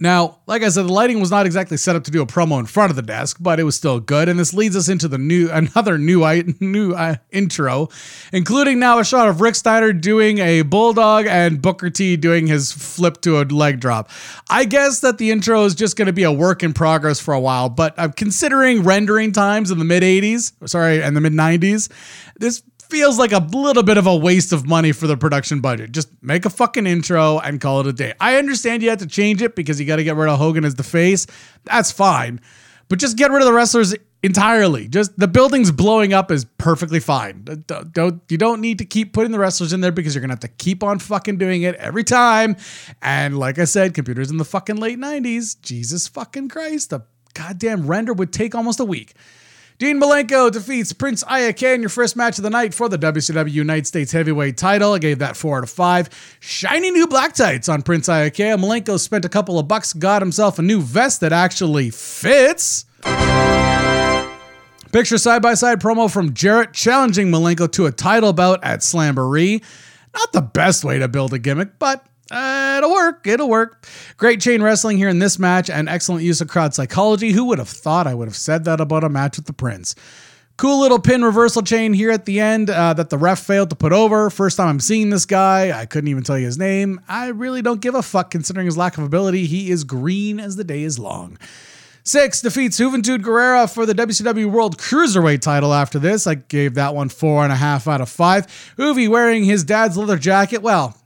Now, 0.01 0.38
like 0.48 0.63
I 0.63 0.70
said, 0.70 0.84
the 0.84 0.94
lighting 0.94 1.20
was 1.20 1.29
not 1.29 1.46
exactly 1.46 1.75
set 1.75 1.96
up 1.96 2.06
to 2.06 2.12
do 2.12 2.22
a 2.22 2.25
promo 2.25 2.58
in 2.60 2.65
front 2.65 2.89
of 2.89 2.96
the 2.96 3.01
desk, 3.01 3.38
but 3.39 3.60
it 3.60 3.63
was 3.63 3.75
still 3.75 4.00
good. 4.00 4.29
And 4.29 4.39
this 4.39 4.53
leads 4.53 4.75
us 4.77 4.88
into 4.88 5.08
the 5.10 5.18
new 5.18 5.50
another 5.51 5.98
new 5.98 6.20
new 6.60 6.94
uh, 6.94 7.15
intro, 7.32 7.89
including 8.32 8.79
now 8.79 9.00
a 9.00 9.06
shot 9.06 9.27
of 9.27 9.41
Rick 9.41 9.56
Steiner 9.56 9.91
doing 9.91 10.39
a 10.39 10.62
bulldog 10.62 11.25
and 11.27 11.62
Booker 11.62 11.89
T 11.89 12.15
doing 12.15 12.48
his 12.48 12.72
flip 12.72 13.22
to 13.22 13.41
a 13.41 13.44
leg 13.44 13.79
drop. 13.79 14.10
I 14.50 14.65
guess 14.65 15.01
that 15.01 15.18
the 15.18 15.32
intro 15.32 15.65
is 15.65 15.75
just 15.75 15.98
going 15.98 16.08
to 16.08 16.13
be 16.13 16.24
a 16.24 16.32
work 16.32 16.63
in 16.63 16.74
progress 16.74 17.20
for 17.20 17.34
a 17.34 17.39
while, 17.39 17.70
but 17.70 17.94
I'm 17.98 18.13
considering 18.13 18.84
rendering 18.84 19.32
times 19.34 19.72
in 19.72 19.79
the 19.79 19.86
mid 19.86 20.03
80s, 20.03 20.53
sorry, 20.68 21.03
and 21.03 21.15
the 21.15 21.22
mid 21.22 21.34
90s. 21.34 21.89
This 22.38 22.63
feels 22.89 23.19
like 23.19 23.31
a 23.31 23.39
little 23.39 23.84
bit 23.84 23.98
of 23.98 24.08
a 24.08 24.15
waste 24.15 24.51
of 24.51 24.65
money 24.65 24.91
for 24.91 25.08
the 25.08 25.15
production 25.15 25.62
budget. 25.62 25.91
Just 25.91 26.10
make 26.22 26.46
a 26.46 26.50
fucking 26.50 26.88
intro 26.88 27.39
and 27.39 27.62
call 27.62 27.81
it 27.81 27.88
a 27.88 27.93
day. 27.93 28.13
I 28.19 28.38
understand 28.38 28.84
you 28.84 28.89
have 28.89 29.00
to 29.00 29.08
change 29.08 29.41
it 29.41 29.55
because 29.55 29.79
you 29.79 29.86
got 29.86 29.98
to 29.98 30.03
get 30.03 30.15
rid 30.15 30.29
of 30.29 30.39
Hogan 30.39 30.65
as 30.65 30.75
the 30.75 30.84
face. 30.84 31.27
That's 31.65 31.91
fine. 31.91 32.41
But 32.88 33.00
just 33.00 33.17
get 33.17 33.31
rid 33.31 33.41
of 33.41 33.46
the 33.46 33.53
wrestlers 33.53 33.93
entirely. 34.24 34.88
Just 34.88 35.17
the 35.17 35.27
building's 35.27 35.72
blowing 35.72 36.13
up 36.13 36.31
is 36.31 36.46
perfectly 36.58 37.00
fine. 37.00 37.43
Don't, 37.43 37.93
don't 37.93 38.22
you 38.29 38.38
don't 38.38 38.62
need 38.62 38.79
to 38.79 38.86
keep 38.86 39.13
putting 39.13 39.31
the 39.31 39.39
wrestlers 39.39 39.72
in 39.74 39.81
there 39.81 39.91
because 39.91 40.15
you're 40.15 40.22
gonna 40.22 40.34
have 40.34 40.39
to 40.39 40.48
keep 40.48 40.84
on 40.84 41.00
fucking 41.00 41.38
doing 41.38 41.62
it 41.62 41.75
every 41.75 42.03
time. 42.03 42.58
And 43.01 43.38
like 43.38 43.60
I 43.60 43.65
said, 43.65 43.93
computers 43.93 44.31
in 44.31 44.38
the 44.38 44.46
fucking 44.46 44.77
late 44.77 45.00
90s, 45.00 45.62
Jesus 45.62 46.08
fucking 46.08 46.50
Christ, 46.50 46.89
the 46.89 47.01
goddamn 47.34 47.88
render 47.88 48.13
would 48.13 48.34
take 48.34 48.55
almost 48.55 48.79
a 48.79 48.86
week. 48.86 49.13
Dean 49.79 49.98
Malenko 49.98 50.51
defeats 50.51 50.91
Prince 50.91 51.24
Iaukea 51.24 51.74
in 51.74 51.79
your 51.79 51.89
first 51.89 52.17
match 52.17 52.38
of 52.38 52.43
the 52.43 52.50
night 52.50 52.74
for 52.74 52.89
the 52.89 52.98
WCW 52.98 53.50
United 53.50 53.88
States 53.88 54.12
Heavyweight 54.12 54.57
title. 54.57 54.91
I 54.91 55.00
gave 55.00 55.19
that 55.19 55.38
four 55.38 55.59
out 55.59 55.63
of 55.63 55.69
five. 55.69 56.09
Shiny 56.41 56.91
new 56.91 57.07
black 57.07 57.31
tights 57.33 57.69
on 57.69 57.81
Prince 57.81 58.09
Iaukea. 58.09 58.59
Malenko 58.59 59.00
spent 59.00 59.24
a 59.24 59.29
couple 59.29 59.57
of 59.57 59.69
bucks, 59.69 59.93
got 59.93 60.21
himself 60.21 60.59
a 60.59 60.62
new 60.62 60.81
vest 60.81 61.21
that 61.21 61.31
actually 61.31 61.91
fits. 61.91 62.83
Picture 64.91 65.17
side 65.17 65.41
by 65.41 65.53
side 65.53 65.79
promo 65.79 66.12
from 66.12 66.33
Jarrett 66.33 66.74
challenging 66.74 67.29
Malenko 67.29 67.71
to 67.71 67.86
a 67.86 67.91
title 67.93 68.33
bout 68.33 68.62
at 68.62 68.81
Slamboree. 68.81 69.63
Not 70.13 70.33
the 70.33 70.41
best 70.41 70.83
way 70.83 71.00
to 71.00 71.07
build 71.07 71.33
a 71.33 71.39
gimmick, 71.39 71.79
but 71.79 72.05
uh, 72.31 72.75
it'll 72.77 72.91
work. 72.91 73.25
It'll 73.25 73.50
work. 73.50 73.88
Great 74.17 74.41
chain 74.41 74.62
wrestling 74.62 74.98
here 74.98 75.09
in 75.09 75.19
this 75.19 75.39
match 75.39 75.69
and 75.69 75.89
excellent 75.89 76.24
use 76.24 76.41
of 76.41 76.48
crowd 76.48 76.74
psychology. 76.74 77.31
Who 77.31 77.45
would 77.45 77.59
have 77.59 77.69
thought 77.69 78.07
I 78.07 78.13
would 78.13 78.27
have 78.27 78.36
said 78.36 78.65
that 78.65 78.79
about 78.79 79.03
a 79.03 79.09
match 79.09 79.38
with 79.38 79.45
the 79.45 79.53
Prince? 79.53 79.95
Cool 80.59 80.81
little 80.81 81.00
pin 81.00 81.24
reversal 81.24 81.62
chain 81.62 81.93
here 81.93 82.12
at 82.12 82.25
the 82.25 82.41
end 82.41 82.69
uh, 82.69 82.93
that 82.93 83.09
the 83.09 83.17
ref 83.17 83.39
failed 83.39 83.69
to 83.69 83.77
put 83.77 83.93
over. 83.93 84.29
First 84.29 84.57
time 84.57 84.67
I'm 84.67 84.79
seeing 84.81 85.09
this 85.09 85.25
guy. 85.25 85.71
I 85.71 85.86
couldn't 85.86 86.09
even 86.09 86.24
tell 86.24 86.38
you 86.38 86.45
his 86.45 86.57
name. 86.57 87.00
I 87.07 87.27
really 87.27 87.62
don't 87.62 87.79
give 87.79 87.95
a 87.95 88.03
fuck 88.03 88.29
considering 88.29 88.65
his 88.65 88.75
lack 88.75 88.98
of 88.98 89.05
ability. 89.05 89.45
He 89.45 89.71
is 89.71 89.86
green 89.86 90.38
as 90.38 90.57
the 90.57 90.65
day 90.65 90.83
is 90.83 91.00
long. 91.00 91.38
Syxx 92.03 92.41
defeats 92.41 92.77
Juventud 92.77 93.19
Guerrera 93.19 93.74
for 93.74 93.86
the 93.86 93.93
WCW 93.93 94.51
World 94.51 94.77
Cruiserweight 94.77 95.39
title 95.39 95.74
after 95.74 95.98
this. 95.98 96.27
I 96.27 96.36
gave 96.36 96.74
that 96.74 96.93
one 96.93 97.07
four 97.07 97.43
and 97.43 97.53
a 97.53 97.55
half 97.55 97.88
out 97.88 98.01
of 98.01 98.09
five. 98.09 98.45
Juvi 98.77 99.07
wearing 99.07 99.45
his 99.45 99.63
dad's 99.63 99.95
leather 99.95 100.17
jacket. 100.17 100.62
Well, 100.62 100.99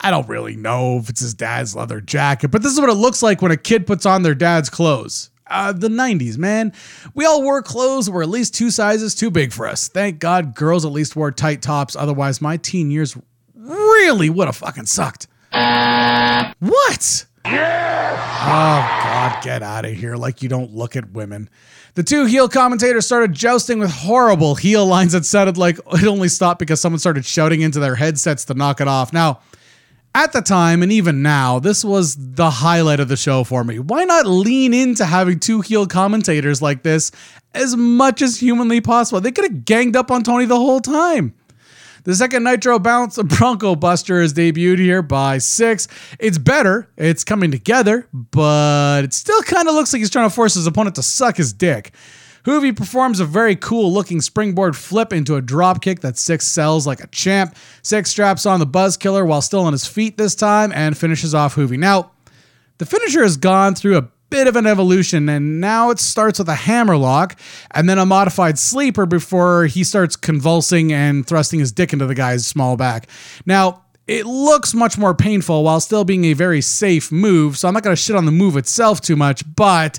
I 0.00 0.10
don't 0.10 0.28
really 0.28 0.56
know 0.56 0.98
if 0.98 1.08
it's 1.08 1.20
his 1.20 1.34
dad's 1.34 1.74
leather 1.74 2.00
jacket, 2.00 2.48
but 2.48 2.62
this 2.62 2.72
is 2.72 2.80
what 2.80 2.88
it 2.88 2.94
looks 2.94 3.22
like 3.22 3.42
when 3.42 3.50
a 3.50 3.56
kid 3.56 3.86
puts 3.86 4.06
on 4.06 4.22
their 4.22 4.34
dad's 4.34 4.70
clothes. 4.70 5.30
Uh, 5.48 5.72
the 5.72 5.88
90s, 5.88 6.36
man. 6.36 6.72
We 7.14 7.24
all 7.24 7.42
wore 7.42 7.62
clothes 7.62 8.06
that 8.06 8.12
were 8.12 8.22
at 8.22 8.28
least 8.28 8.54
two 8.54 8.70
sizes 8.70 9.14
too 9.14 9.30
big 9.30 9.52
for 9.52 9.66
us. 9.66 9.88
Thank 9.88 10.18
God 10.18 10.54
girls 10.54 10.84
at 10.84 10.92
least 10.92 11.16
wore 11.16 11.32
tight 11.32 11.62
tops. 11.62 11.96
Otherwise, 11.96 12.40
my 12.40 12.58
teen 12.58 12.90
years 12.90 13.16
really 13.54 14.30
would 14.30 14.46
have 14.46 14.56
fucking 14.56 14.86
sucked. 14.86 15.26
What? 15.50 17.26
Yeah. 17.46 18.14
Oh, 18.42 19.04
God, 19.04 19.42
get 19.42 19.62
out 19.62 19.84
of 19.86 19.92
here. 19.92 20.16
Like 20.16 20.42
you 20.42 20.48
don't 20.48 20.74
look 20.74 20.96
at 20.96 21.12
women. 21.12 21.48
The 21.94 22.02
two 22.02 22.26
heel 22.26 22.48
commentators 22.48 23.06
started 23.06 23.32
jousting 23.32 23.78
with 23.78 23.90
horrible 23.90 24.54
heel 24.54 24.86
lines 24.86 25.12
that 25.12 25.24
sounded 25.24 25.56
like 25.56 25.78
it 25.94 26.06
only 26.06 26.28
stopped 26.28 26.58
because 26.58 26.80
someone 26.80 26.98
started 26.98 27.24
shouting 27.24 27.62
into 27.62 27.80
their 27.80 27.94
headsets 27.94 28.44
to 28.46 28.54
knock 28.54 28.80
it 28.80 28.86
off. 28.86 29.12
Now, 29.12 29.40
at 30.14 30.32
the 30.32 30.40
time 30.40 30.82
and 30.82 30.90
even 30.90 31.22
now, 31.22 31.58
this 31.58 31.84
was 31.84 32.16
the 32.18 32.50
highlight 32.50 33.00
of 33.00 33.08
the 33.08 33.16
show 33.16 33.44
for 33.44 33.64
me. 33.64 33.78
Why 33.78 34.04
not 34.04 34.26
lean 34.26 34.74
into 34.74 35.04
having 35.04 35.38
two 35.38 35.60
heel 35.60 35.86
commentators 35.86 36.60
like 36.62 36.82
this 36.82 37.10
as 37.54 37.76
much 37.76 38.22
as 38.22 38.40
humanly 38.40 38.80
possible? 38.80 39.20
They 39.20 39.32
could 39.32 39.50
have 39.50 39.64
ganged 39.64 39.96
up 39.96 40.10
on 40.10 40.22
Tony 40.22 40.44
the 40.44 40.56
whole 40.56 40.80
time. 40.80 41.34
The 42.04 42.14
second 42.14 42.44
Nitro 42.44 42.78
bounce, 42.78 43.20
Bronco 43.22 43.74
Buster, 43.74 44.20
is 44.20 44.32
debuted 44.32 44.78
here 44.78 45.02
by 45.02 45.38
Syxx. 45.38 45.88
It's 46.18 46.38
better, 46.38 46.88
it's 46.96 47.22
coming 47.22 47.50
together, 47.50 48.08
but 48.12 49.04
it 49.04 49.12
still 49.12 49.42
kind 49.42 49.68
of 49.68 49.74
looks 49.74 49.92
like 49.92 50.00
he's 50.00 50.08
trying 50.08 50.28
to 50.28 50.34
force 50.34 50.54
his 50.54 50.66
opponent 50.66 50.96
to 50.96 51.02
suck 51.02 51.36
his 51.36 51.52
dick. 51.52 51.92
Juvi 52.44 52.76
performs 52.76 53.20
a 53.20 53.24
very 53.24 53.56
cool 53.56 53.92
looking 53.92 54.20
springboard 54.20 54.76
flip 54.76 55.12
into 55.12 55.36
a 55.36 55.42
drop 55.42 55.82
kick 55.82 56.00
that 56.00 56.14
Syxx 56.14 56.42
sells 56.42 56.86
like 56.86 57.00
a 57.00 57.06
champ. 57.08 57.56
Syxx 57.82 58.10
straps 58.10 58.46
on 58.46 58.60
the 58.60 58.66
Buzz 58.66 58.96
Killer 58.96 59.24
while 59.24 59.42
still 59.42 59.60
on 59.60 59.72
his 59.72 59.86
feet 59.86 60.16
this 60.16 60.34
time 60.34 60.72
and 60.72 60.96
finishes 60.96 61.34
off 61.34 61.56
Juvi. 61.56 61.78
Now, 61.78 62.12
the 62.78 62.86
finisher 62.86 63.22
has 63.22 63.36
gone 63.36 63.74
through 63.74 63.96
a 63.96 64.08
bit 64.30 64.46
of 64.46 64.56
an 64.56 64.66
evolution, 64.66 65.28
and 65.28 65.60
now 65.60 65.90
it 65.90 65.98
starts 65.98 66.38
with 66.38 66.48
a 66.48 66.54
hammerlock 66.54 67.38
and 67.70 67.88
then 67.88 67.98
a 67.98 68.06
modified 68.06 68.58
sleeper 68.58 69.06
before 69.06 69.66
he 69.66 69.82
starts 69.82 70.16
convulsing 70.16 70.92
and 70.92 71.26
thrusting 71.26 71.60
his 71.60 71.72
dick 71.72 71.92
into 71.92 72.06
the 72.06 72.14
guy's 72.14 72.46
small 72.46 72.76
back. 72.76 73.08
Now, 73.46 73.84
it 74.06 74.26
looks 74.26 74.74
much 74.74 74.96
more 74.96 75.14
painful 75.14 75.64
while 75.64 75.80
still 75.80 76.04
being 76.04 76.24
a 76.26 76.32
very 76.32 76.60
safe 76.60 77.12
move, 77.12 77.58
so 77.58 77.68
I'm 77.68 77.74
not 77.74 77.82
going 77.82 77.94
to 77.94 78.00
shit 78.00 78.16
on 78.16 78.24
the 78.24 78.32
move 78.32 78.56
itself 78.56 79.00
too 79.00 79.16
much, 79.16 79.42
but 79.54 79.98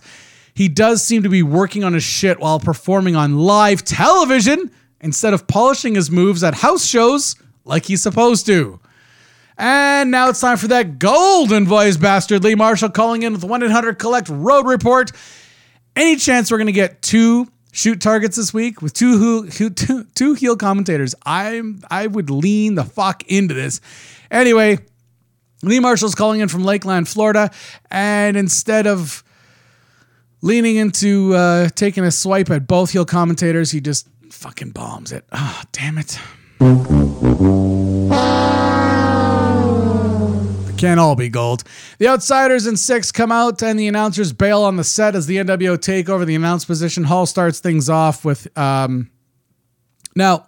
he 0.53 0.67
does 0.67 1.03
seem 1.03 1.23
to 1.23 1.29
be 1.29 1.43
working 1.43 1.83
on 1.83 1.93
his 1.93 2.03
shit 2.03 2.39
while 2.39 2.59
performing 2.59 3.15
on 3.15 3.37
live 3.37 3.83
television 3.83 4.71
instead 5.01 5.33
of 5.33 5.47
polishing 5.47 5.95
his 5.95 6.11
moves 6.11 6.43
at 6.43 6.55
house 6.55 6.85
shows 6.85 7.35
like 7.65 7.85
he's 7.85 8.01
supposed 8.01 8.45
to. 8.47 8.79
And 9.57 10.09
now 10.09 10.29
it's 10.29 10.39
time 10.39 10.57
for 10.57 10.69
that 10.69 10.99
golden 10.99 11.65
voice 11.65 11.97
bastard 11.97 12.43
Lee 12.43 12.55
Marshall 12.55 12.89
calling 12.89 13.23
in 13.23 13.33
with 13.33 13.43
1 13.43 13.63
800 13.63 13.99
Collect 13.99 14.29
Road 14.29 14.65
Report. 14.65 15.11
Any 15.95 16.15
chance 16.15 16.49
we're 16.49 16.57
going 16.57 16.67
to 16.67 16.71
get 16.71 17.01
two 17.01 17.47
shoot 17.71 17.99
targets 18.01 18.37
this 18.37 18.53
week 18.53 18.81
with 18.81 18.93
two 18.93 19.49
two 19.49 20.33
heel 20.33 20.55
commentators? 20.55 21.13
I'm 21.25 21.81
I 21.91 22.07
would 22.07 22.29
lean 22.29 22.75
the 22.75 22.85
fuck 22.85 23.23
into 23.27 23.53
this. 23.53 23.81
Anyway, 24.31 24.79
Lee 25.61 25.81
Marshall's 25.81 26.15
calling 26.15 26.39
in 26.39 26.47
from 26.47 26.63
Lakeland, 26.63 27.09
Florida, 27.09 27.51
and 27.91 28.37
instead 28.37 28.87
of 28.87 29.23
leaning 30.41 30.77
into 30.77 31.34
uh, 31.36 31.69
taking 31.69 32.03
a 32.03 32.12
swipe 32.12 32.50
at 32.50 32.67
both 32.67 32.91
heel 32.91 33.05
commentators. 33.05 33.72
He 33.72 33.81
just 33.81 34.08
fucking 34.29 34.72
bombs 34.72 35.12
it. 35.12 35.25
Oh, 35.31 35.62
damn 35.72 35.98
it. 35.98 36.19
It 40.69 40.77
can't 40.77 41.00
all 41.00 41.15
be 41.15 41.29
gold. 41.29 41.63
The 41.98 42.08
Outsiders 42.08 42.65
and 42.65 42.77
Syxx 42.77 43.13
come 43.13 43.31
out, 43.31 43.62
and 43.62 43.79
the 43.79 43.88
announcers 43.88 44.34
bail 44.34 44.62
on 44.63 44.77
the 44.77 44.84
set 44.84 45.15
as 45.15 45.25
the 45.27 45.38
NWO 45.38 45.79
take 45.79 46.10
over 46.10 46.25
the 46.25 46.36
announce 46.36 46.65
position. 46.65 47.03
Hall 47.03 47.25
starts 47.25 47.60
things 47.60 47.89
off 47.89 48.24
with. 48.24 48.48
Um, 48.58 49.10
now, 50.15 50.48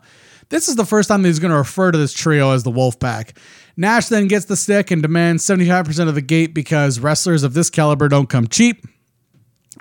this 0.50 0.68
is 0.68 0.76
the 0.76 0.86
first 0.86 1.08
time 1.08 1.24
he's 1.24 1.40
going 1.40 1.52
to 1.52 1.58
refer 1.58 1.92
to 1.92 1.98
this 1.98 2.14
trio 2.14 2.52
as 2.52 2.64
the 2.64 2.72
Wolfpack. 2.72 3.38
Nash 3.78 4.08
then 4.08 4.28
gets 4.28 4.46
the 4.46 4.58
stick 4.58 4.92
and 4.92 5.02
demands 5.02 5.46
75% 5.46 6.10
of 6.10 6.16
the 6.16 6.22
gate 6.22 6.54
because 6.54 7.00
wrestlers 7.00 7.44
of 7.44 7.54
this 7.54 7.70
caliber 7.70 8.10
don't 8.10 8.28
come 8.28 8.48
cheap. 8.48 8.86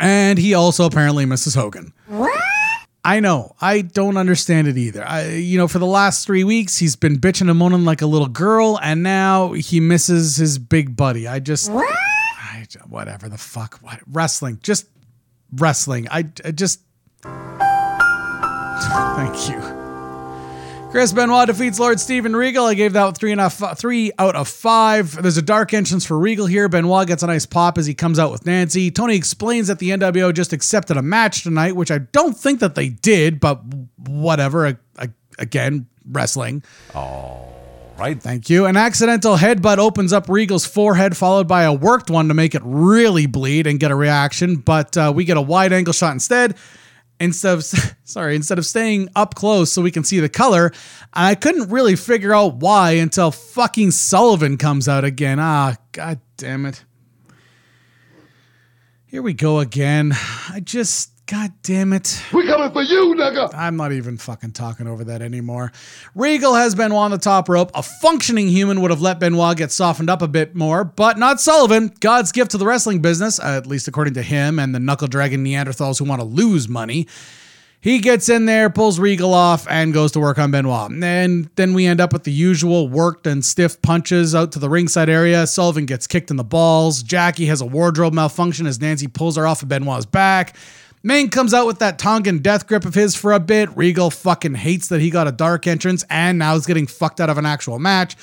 And 0.00 0.38
he 0.38 0.54
also 0.54 0.86
apparently 0.86 1.26
misses 1.26 1.54
Hogan. 1.54 1.92
What? 2.06 2.32
I 3.04 3.20
know. 3.20 3.54
I 3.60 3.82
don't 3.82 4.16
understand 4.16 4.68
it 4.68 4.76
either. 4.76 5.06
I, 5.06 5.28
you 5.28 5.56
know, 5.56 5.68
for 5.68 5.78
the 5.78 5.86
last 5.86 6.26
three 6.26 6.44
weeks, 6.44 6.78
he's 6.78 6.96
been 6.96 7.18
bitching 7.18 7.48
and 7.48 7.58
moaning 7.58 7.84
like 7.84 8.02
a 8.02 8.06
little 8.06 8.28
girl, 8.28 8.78
and 8.82 9.02
now 9.02 9.52
he 9.52 9.80
misses 9.80 10.36
his 10.36 10.58
big 10.58 10.96
buddy. 10.96 11.28
I 11.28 11.38
just, 11.38 11.70
what? 11.70 11.88
I, 11.88 12.66
whatever 12.88 13.28
the 13.28 13.38
fuck, 13.38 13.78
what 13.82 14.00
wrestling, 14.06 14.58
just 14.62 14.86
wrestling. 15.52 16.08
I, 16.10 16.24
I 16.44 16.50
just, 16.50 16.80
thank 17.22 17.60
you. 19.48 19.79
Chris 20.90 21.12
Benoit 21.12 21.46
defeats 21.46 21.78
Lord 21.78 22.00
Steven 22.00 22.34
Regal. 22.34 22.66
I 22.66 22.74
gave 22.74 22.94
that 22.94 23.16
three 23.16 23.30
and 23.30 23.40
a 23.40 23.44
f- 23.44 23.78
three 23.78 24.10
out 24.18 24.34
of 24.34 24.48
five. 24.48 25.22
There's 25.22 25.36
a 25.36 25.42
dark 25.42 25.72
entrance 25.72 26.04
for 26.04 26.18
Regal 26.18 26.46
here. 26.46 26.68
Benoit 26.68 27.06
gets 27.06 27.22
a 27.22 27.28
nice 27.28 27.46
pop 27.46 27.78
as 27.78 27.86
he 27.86 27.94
comes 27.94 28.18
out 28.18 28.32
with 28.32 28.44
Nancy. 28.44 28.90
Tony 28.90 29.14
explains 29.14 29.68
that 29.68 29.78
the 29.78 29.90
NWO 29.90 30.34
just 30.34 30.52
accepted 30.52 30.96
a 30.96 31.02
match 31.02 31.44
tonight, 31.44 31.76
which 31.76 31.92
I 31.92 31.98
don't 31.98 32.36
think 32.36 32.58
that 32.58 32.74
they 32.74 32.88
did, 32.88 33.38
but 33.38 33.62
whatever. 33.98 34.66
I, 34.66 34.76
I, 34.98 35.10
again, 35.38 35.86
wrestling. 36.10 36.64
All 36.92 37.54
right. 37.96 38.20
Thank 38.20 38.50
you. 38.50 38.66
An 38.66 38.76
accidental 38.76 39.36
headbutt 39.36 39.78
opens 39.78 40.12
up 40.12 40.28
Regal's 40.28 40.66
forehead, 40.66 41.16
followed 41.16 41.46
by 41.46 41.62
a 41.62 41.72
worked 41.72 42.10
one 42.10 42.26
to 42.26 42.34
make 42.34 42.56
it 42.56 42.62
really 42.64 43.26
bleed 43.26 43.68
and 43.68 43.78
get 43.78 43.92
a 43.92 43.94
reaction. 43.96 44.56
But 44.56 44.96
uh, 44.96 45.12
we 45.14 45.24
get 45.24 45.36
a 45.36 45.42
wide 45.42 45.72
angle 45.72 45.92
shot 45.92 46.14
instead 46.14 46.56
instead 47.20 47.58
of 47.58 47.64
sorry 48.04 48.34
instead 48.34 48.58
of 48.58 48.66
staying 48.66 49.08
up 49.14 49.34
close 49.34 49.70
so 49.70 49.82
we 49.82 49.90
can 49.90 50.02
see 50.02 50.18
the 50.18 50.28
color 50.28 50.72
i 51.12 51.34
couldn't 51.34 51.68
really 51.70 51.94
figure 51.94 52.34
out 52.34 52.56
why 52.56 52.92
until 52.92 53.30
fucking 53.30 53.90
sullivan 53.90 54.56
comes 54.56 54.88
out 54.88 55.04
again 55.04 55.38
ah 55.38 55.76
god 55.92 56.18
damn 56.36 56.66
it 56.66 56.84
Here 59.06 59.22
we 59.22 59.34
go 59.34 59.58
again. 59.58 60.12
I 60.48 60.60
just, 60.60 61.10
god 61.30 61.52
damn 61.62 61.92
it. 61.92 62.20
We 62.32 62.44
coming 62.44 62.72
for 62.72 62.82
you, 62.82 63.14
nigga. 63.14 63.54
I'm 63.54 63.76
not 63.76 63.92
even 63.92 64.16
fucking 64.16 64.50
talking 64.50 64.88
over 64.88 65.04
that 65.04 65.22
anymore. 65.22 65.70
Regal 66.16 66.54
has 66.54 66.74
Benoit 66.74 66.98
on 66.98 67.12
the 67.12 67.18
top 67.18 67.48
rope. 67.48 67.70
A 67.72 67.84
functioning 67.84 68.48
human 68.48 68.80
would 68.80 68.90
have 68.90 69.00
let 69.00 69.20
Benoit 69.20 69.56
get 69.56 69.70
softened 69.70 70.10
up 70.10 70.22
a 70.22 70.28
bit 70.28 70.56
more, 70.56 70.82
but 70.82 71.18
not 71.18 71.40
Sullivan. 71.40 71.92
God's 72.00 72.32
gift 72.32 72.50
to 72.50 72.58
the 72.58 72.66
wrestling 72.66 73.00
business, 73.00 73.38
at 73.38 73.68
least 73.68 73.86
according 73.86 74.14
to 74.14 74.22
him 74.22 74.58
and 74.58 74.74
the 74.74 74.80
knuckle 74.80 75.06
dragon 75.06 75.44
Neanderthals 75.44 76.00
who 76.00 76.04
want 76.04 76.20
to 76.20 76.26
lose 76.26 76.68
money. 76.68 77.06
He 77.82 78.00
gets 78.00 78.28
in 78.28 78.44
there, 78.44 78.68
pulls 78.68 78.98
Regal 78.98 79.32
off, 79.32 79.66
and 79.68 79.94
goes 79.94 80.12
to 80.12 80.20
work 80.20 80.38
on 80.38 80.50
Benoit. 80.50 80.90
And 80.90 81.48
then 81.54 81.74
we 81.74 81.86
end 81.86 82.00
up 82.00 82.12
with 82.12 82.24
the 82.24 82.32
usual 82.32 82.88
worked 82.88 83.26
and 83.26 83.44
stiff 83.44 83.80
punches 83.80 84.34
out 84.34 84.52
to 84.52 84.58
the 84.58 84.68
ringside 84.68 85.08
area. 85.08 85.46
Sullivan 85.46 85.86
gets 85.86 86.06
kicked 86.08 86.30
in 86.30 86.36
the 86.36 86.44
balls. 86.44 87.04
Jackie 87.04 87.46
has 87.46 87.60
a 87.60 87.66
wardrobe 87.66 88.12
malfunction 88.12 88.66
as 88.66 88.80
Nancy 88.80 89.06
pulls 89.06 89.36
her 89.36 89.46
off 89.46 89.62
of 89.62 89.68
Benoit's 89.68 90.04
back. 90.04 90.56
Meng 91.02 91.30
comes 91.30 91.54
out 91.54 91.66
with 91.66 91.78
that 91.78 91.98
Tongan 91.98 92.38
death 92.38 92.66
grip 92.66 92.84
of 92.84 92.94
his 92.94 93.16
for 93.16 93.32
a 93.32 93.40
bit. 93.40 93.74
Regal 93.74 94.10
fucking 94.10 94.54
hates 94.54 94.88
that 94.88 95.00
he 95.00 95.08
got 95.08 95.26
a 95.26 95.32
dark 95.32 95.66
entrance 95.66 96.04
and 96.10 96.38
now 96.38 96.54
is 96.54 96.66
getting 96.66 96.86
fucked 96.86 97.20
out 97.20 97.30
of 97.30 97.38
an 97.38 97.46
actual 97.46 97.78
match. 97.78 98.16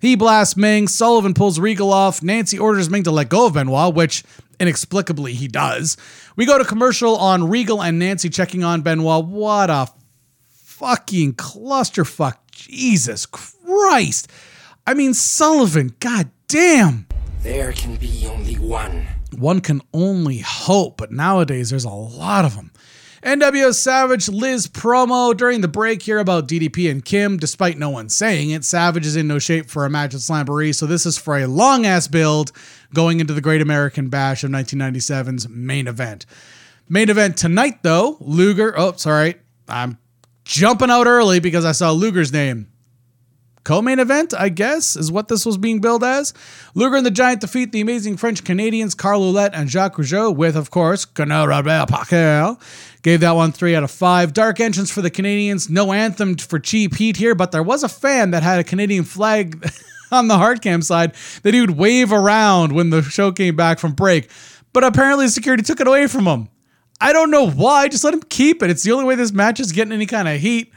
He 0.00 0.16
blasts 0.16 0.56
Meng. 0.56 0.88
Sullivan 0.88 1.32
pulls 1.32 1.60
Regal 1.60 1.92
off. 1.92 2.22
Nancy 2.22 2.58
orders 2.58 2.90
Meng 2.90 3.04
to 3.04 3.12
let 3.12 3.28
go 3.28 3.46
of 3.46 3.54
Benoit, 3.54 3.94
which 3.94 4.24
inexplicably 4.58 5.34
he 5.34 5.46
does. 5.46 5.96
We 6.34 6.44
go 6.44 6.58
to 6.58 6.64
commercial 6.64 7.16
on 7.16 7.48
Regal 7.48 7.80
and 7.80 8.00
Nancy 8.00 8.28
checking 8.28 8.64
on 8.64 8.82
Benoit. 8.82 9.24
What 9.26 9.70
a 9.70 9.88
fucking 10.48 11.34
clusterfuck. 11.34 12.38
Jesus 12.50 13.26
Christ. 13.26 14.30
I 14.86 14.94
mean, 14.94 15.14
Sullivan, 15.14 15.94
god 16.00 16.30
damn. 16.48 17.06
There 17.42 17.72
can 17.72 17.94
be 17.96 18.26
only 18.26 18.54
one. 18.54 19.06
One 19.34 19.60
can 19.60 19.82
only 19.92 20.38
hope, 20.38 20.96
but 20.96 21.12
nowadays 21.12 21.70
there's 21.70 21.84
a 21.84 21.90
lot 21.90 22.44
of 22.44 22.56
them. 22.56 22.72
NWO 23.22 23.74
Savage 23.74 24.28
Liz 24.28 24.66
promo 24.68 25.34
during 25.34 25.62
the 25.62 25.68
break 25.68 26.02
here 26.02 26.18
about 26.18 26.46
DDP 26.46 26.90
and 26.90 27.02
Kim, 27.02 27.38
despite 27.38 27.78
no 27.78 27.88
one 27.88 28.10
saying 28.10 28.50
it. 28.50 28.64
Savage 28.64 29.06
is 29.06 29.16
in 29.16 29.26
no 29.26 29.38
shape 29.38 29.70
for 29.70 29.86
a 29.86 29.90
match 29.90 30.12
at 30.12 30.20
Slamboree, 30.20 30.74
so 30.74 30.84
this 30.84 31.06
is 31.06 31.16
for 31.16 31.38
a 31.38 31.46
long 31.46 31.86
ass 31.86 32.06
build 32.06 32.52
going 32.92 33.20
into 33.20 33.32
the 33.32 33.40
Great 33.40 33.62
American 33.62 34.10
Bash 34.10 34.44
of 34.44 34.50
1997's 34.50 35.48
main 35.48 35.86
event. 35.86 36.26
Main 36.86 37.08
event 37.08 37.38
tonight, 37.38 37.82
though, 37.82 38.18
Luger. 38.20 38.74
Oh, 38.76 38.92
sorry. 38.92 39.36
I'm 39.68 39.96
jumping 40.44 40.90
out 40.90 41.06
early 41.06 41.40
because 41.40 41.64
I 41.64 41.72
saw 41.72 41.92
Luger's 41.92 42.30
name. 42.30 42.68
Co-main 43.64 43.98
event, 43.98 44.34
I 44.36 44.50
guess, 44.50 44.94
is 44.94 45.10
what 45.10 45.28
this 45.28 45.46
was 45.46 45.56
being 45.56 45.80
billed 45.80 46.04
as. 46.04 46.34
Luger 46.74 46.96
and 46.96 47.06
the 47.06 47.10
Giant 47.10 47.40
defeat 47.40 47.72
the 47.72 47.80
amazing 47.80 48.18
French 48.18 48.44
Canadians 48.44 48.94
Carl 48.94 49.22
Ouellet 49.22 49.50
and 49.54 49.70
Jacques 49.70 49.96
Rougeau 49.96 50.34
with, 50.34 50.54
of 50.54 50.70
course, 50.70 51.06
Colonel 51.06 51.46
Robert 51.46 51.88
Parker. 51.88 52.58
Gave 53.00 53.20
that 53.20 53.32
one 53.32 53.52
three 53.52 53.74
out 53.74 53.82
of 53.82 53.90
five. 53.90 54.34
Dark 54.34 54.60
entrance 54.60 54.90
for 54.90 55.00
the 55.00 55.10
Canadians. 55.10 55.70
No 55.70 55.92
anthem 55.92 56.36
for 56.36 56.58
Cheap 56.58 56.96
Heat 56.96 57.16
here, 57.16 57.34
but 57.34 57.52
there 57.52 57.62
was 57.62 57.82
a 57.82 57.88
fan 57.88 58.32
that 58.32 58.42
had 58.42 58.60
a 58.60 58.64
Canadian 58.64 59.04
flag 59.04 59.66
on 60.12 60.28
the 60.28 60.36
hard 60.36 60.60
cam 60.60 60.82
side 60.82 61.14
that 61.42 61.54
he 61.54 61.60
would 61.60 61.78
wave 61.78 62.12
around 62.12 62.72
when 62.72 62.90
the 62.90 63.02
show 63.02 63.32
came 63.32 63.56
back 63.56 63.78
from 63.78 63.92
break. 63.92 64.30
But 64.74 64.84
apparently 64.84 65.28
security 65.28 65.62
took 65.62 65.80
it 65.80 65.88
away 65.88 66.06
from 66.06 66.26
him. 66.26 66.48
I 67.00 67.12
don't 67.12 67.30
know 67.30 67.48
why. 67.48 67.88
Just 67.88 68.04
let 68.04 68.14
him 68.14 68.22
keep 68.28 68.62
it. 68.62 68.70
It's 68.70 68.82
the 68.82 68.92
only 68.92 69.04
way 69.04 69.14
this 69.14 69.32
match 69.32 69.58
is 69.58 69.72
getting 69.72 69.92
any 69.92 70.06
kind 70.06 70.28
of 70.28 70.40
heat. 70.40 70.72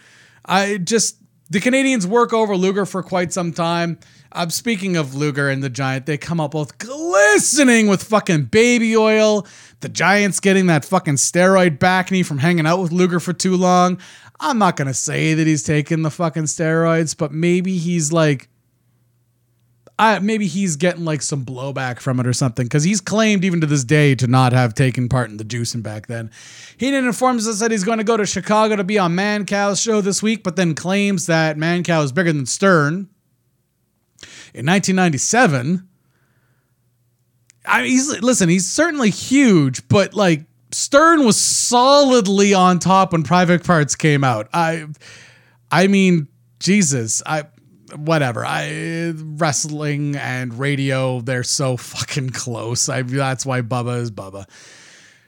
I 0.46 0.78
just 0.78 1.18
the 1.50 1.60
Canadians 1.60 2.06
work 2.06 2.34
over 2.34 2.56
Luger 2.56 2.86
for 2.86 3.02
quite 3.02 3.32
some 3.32 3.54
time. 3.54 4.00
I'm 4.32 4.48
uh, 4.48 4.50
speaking 4.50 4.98
of 4.98 5.16
Luger 5.16 5.50
and 5.50 5.64
the 5.64 5.70
Giant, 5.70 6.06
they 6.06 6.18
come 6.18 6.40
up 6.40 6.52
both 6.52 6.78
glistening 6.78 7.88
with 7.88 8.04
fucking 8.04 8.46
baby 8.46 8.96
oil. 8.96 9.48
The 9.80 9.90
Giant's 9.90 10.40
getting 10.40 10.68
that 10.68 10.84
fucking 10.84 11.16
steroid 11.16 11.80
back 11.80 12.12
knee 12.12 12.24
from 12.24 12.40
hanging 12.40 12.68
out 12.68 12.82
with 12.82 12.92
Luger 12.92 13.20
for 13.20 13.34
too 13.34 13.56
long. 13.56 14.00
I'm 14.40 14.58
not 14.58 14.76
gonna 14.76 14.94
say 14.94 15.34
that 15.34 15.48
he's 15.48 15.64
taking 15.64 16.02
the 16.02 16.12
fucking 16.12 16.44
steroids, 16.44 17.16
but 17.18 17.32
maybe 17.32 17.78
he's 17.78 18.12
like 18.12 18.50
I, 20.00 20.20
maybe 20.20 20.46
he's 20.46 20.76
getting 20.76 21.06
like 21.06 21.24
some 21.24 21.44
blowback 21.44 22.00
from 22.00 22.20
it 22.20 22.28
or 22.28 22.34
something 22.34 22.66
because 22.66 22.84
he's 22.84 23.02
claimed 23.02 23.44
even 23.44 23.62
to 23.62 23.68
this 23.68 23.84
day 23.84 24.14
to 24.16 24.28
not 24.28 24.54
have 24.54 24.76
taken 24.76 25.10
part 25.10 25.32
in 25.32 25.38
the 25.38 25.44
juicing 25.44 25.82
back 25.82 26.06
then. 26.06 26.30
Heenan 26.78 27.06
informs 27.06 27.48
us 27.48 27.60
that 27.62 27.72
he's 27.72 27.84
going 27.84 27.98
to 27.98 28.04
go 28.04 28.16
to 28.16 28.26
Chicago 28.26 28.76
to 28.76 28.84
be 28.84 29.00
on 29.00 29.16
Mancow's 29.16 29.82
show 29.82 30.02
this 30.02 30.22
week, 30.22 30.44
but 30.44 30.56
then 30.56 30.76
claims 30.76 31.26
that 31.26 31.58
Mancow 31.58 32.04
is 32.04 32.12
bigger 32.12 32.32
than 32.32 32.46
Stern. 32.46 33.10
In 34.54 34.66
1997, 34.66 35.88
I 37.66 37.82
mean, 37.82 37.92
he's 37.92 38.22
listen, 38.22 38.50
he's 38.50 38.70
certainly 38.70 39.10
huge, 39.10 39.88
but 39.88 40.14
like 40.14 40.46
Stern 40.72 41.26
was 41.26 41.38
solidly 41.38 42.54
on 42.54 42.80
top 42.80 43.14
when 43.14 43.24
Private 43.24 43.64
Parts 43.64 43.96
came 43.96 44.24
out. 44.24 44.48
I, 44.54 44.86
I 45.72 45.88
mean, 45.88 46.28
Jesus, 46.60 47.22
I 47.26 47.46
whatever. 47.96 48.46
I 48.46 49.14
wrestling 49.16 50.16
and 50.16 50.58
radio, 50.58 51.22
they're 51.22 51.44
so 51.44 51.78
fucking 51.78 52.32
close. 52.32 52.90
I 52.90 53.02
that's 53.02 53.46
why 53.46 53.62
Bubba 53.62 54.02
is 54.02 54.12
Bubba. 54.12 54.46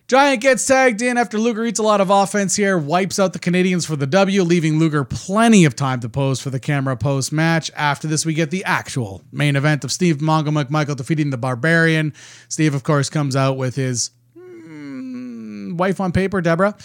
Giant 0.09 0.41
gets 0.41 0.65
tagged 0.65 1.03
in 1.03 1.19
after 1.19 1.37
Luger 1.37 1.63
eats 1.65 1.77
a 1.77 1.83
lot 1.83 2.01
of 2.01 2.09
offense 2.09 2.55
here, 2.55 2.79
wipes 2.79 3.19
out 3.19 3.31
the 3.33 3.37
Canadians 3.37 3.85
for 3.85 3.95
the 3.95 4.07
W, 4.07 4.41
leaving 4.41 4.79
Luger 4.79 5.03
plenty 5.03 5.65
of 5.65 5.75
time 5.75 5.99
to 5.99 6.09
pose 6.09 6.41
for 6.41 6.49
the 6.49 6.59
camera 6.59 6.97
post 6.97 7.31
match. 7.31 7.69
After 7.75 8.07
this, 8.07 8.25
we 8.25 8.33
get 8.33 8.49
the 8.49 8.65
actual 8.65 9.21
main 9.31 9.55
event 9.55 9.83
of 9.83 9.91
Steve 9.91 10.17
Mongo 10.17 10.49
McMichael 10.49 10.95
defeating 10.95 11.29
the 11.29 11.37
Barbarian. 11.37 12.15
Steve, 12.47 12.73
of 12.73 12.81
course, 12.81 13.07
comes 13.07 13.35
out 13.35 13.55
with 13.55 13.75
his 13.75 14.09
mm, 14.35 15.77
wife 15.77 16.01
on 16.01 16.11
paper, 16.11 16.41
Deborah. 16.41 16.75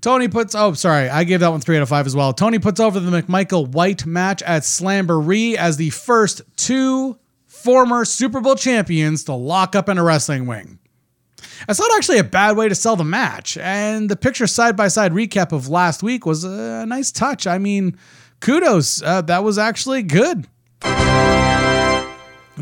Tony 0.00 0.28
puts, 0.28 0.54
oh, 0.54 0.72
sorry, 0.72 1.10
I 1.10 1.24
gave 1.24 1.40
that 1.40 1.50
one 1.50 1.60
three 1.60 1.76
out 1.76 1.82
of 1.82 1.88
five 1.90 2.06
as 2.06 2.16
well. 2.16 2.32
Tony 2.32 2.58
puts 2.58 2.80
over 2.80 2.98
the 2.98 3.22
McMichael 3.22 3.68
White 3.68 4.06
match 4.06 4.42
at 4.42 4.62
Slamboree 4.62 5.56
as 5.56 5.76
the 5.76 5.90
first 5.90 6.40
two 6.56 7.18
former 7.46 8.06
Super 8.06 8.40
Bowl 8.40 8.54
champions 8.54 9.24
to 9.24 9.34
lock 9.34 9.76
up 9.76 9.90
in 9.90 9.98
a 9.98 10.02
wrestling 10.02 10.46
wing. 10.46 10.78
That's 11.66 11.78
not 11.78 11.90
actually 11.96 12.16
a 12.16 12.24
bad 12.24 12.56
way 12.56 12.70
to 12.70 12.74
sell 12.74 12.96
the 12.96 13.04
match, 13.04 13.58
and 13.58 14.08
the 14.08 14.16
picture 14.16 14.46
side 14.46 14.74
by 14.74 14.88
side 14.88 15.12
recap 15.12 15.52
of 15.52 15.68
last 15.68 16.02
week 16.02 16.24
was 16.24 16.44
a 16.44 16.86
nice 16.86 17.12
touch. 17.12 17.46
I 17.46 17.58
mean, 17.58 17.98
kudos, 18.40 19.02
uh, 19.02 19.20
that 19.22 19.44
was 19.44 19.58
actually 19.58 20.02
good. 20.02 20.46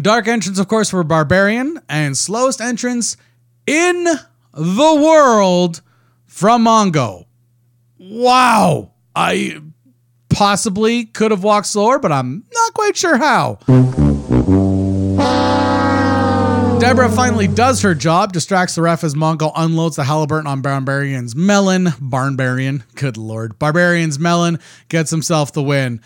Dark 0.00 0.26
entrance, 0.26 0.58
of 0.58 0.66
course, 0.66 0.90
for 0.90 1.04
Barbarian, 1.04 1.80
and 1.88 2.18
slowest 2.18 2.60
entrance 2.60 3.16
in 3.64 4.04
the 4.52 5.00
world 5.00 5.82
from 6.26 6.64
Mongo 6.64 7.27
wow, 7.98 8.92
I 9.14 9.60
possibly 10.28 11.04
could 11.04 11.30
have 11.30 11.42
walked 11.42 11.66
slower, 11.66 11.98
but 11.98 12.12
I'm 12.12 12.44
not 12.52 12.74
quite 12.74 12.96
sure 12.96 13.16
how. 13.16 13.58
Deborah 16.78 17.10
finally 17.10 17.48
does 17.48 17.82
her 17.82 17.92
job, 17.94 18.32
distracts 18.32 18.76
the 18.76 18.82
ref 18.82 19.02
as 19.02 19.14
Mongo 19.14 19.50
unloads 19.56 19.96
the 19.96 20.04
Halliburton 20.04 20.46
on 20.46 20.62
Barbarian's 20.62 21.34
melon. 21.34 21.86
Barnbarian, 21.86 22.82
good 22.94 23.16
lord. 23.16 23.58
Barbarian's 23.58 24.18
melon 24.18 24.60
gets 24.88 25.10
himself 25.10 25.52
the 25.52 25.62
win. 25.62 26.00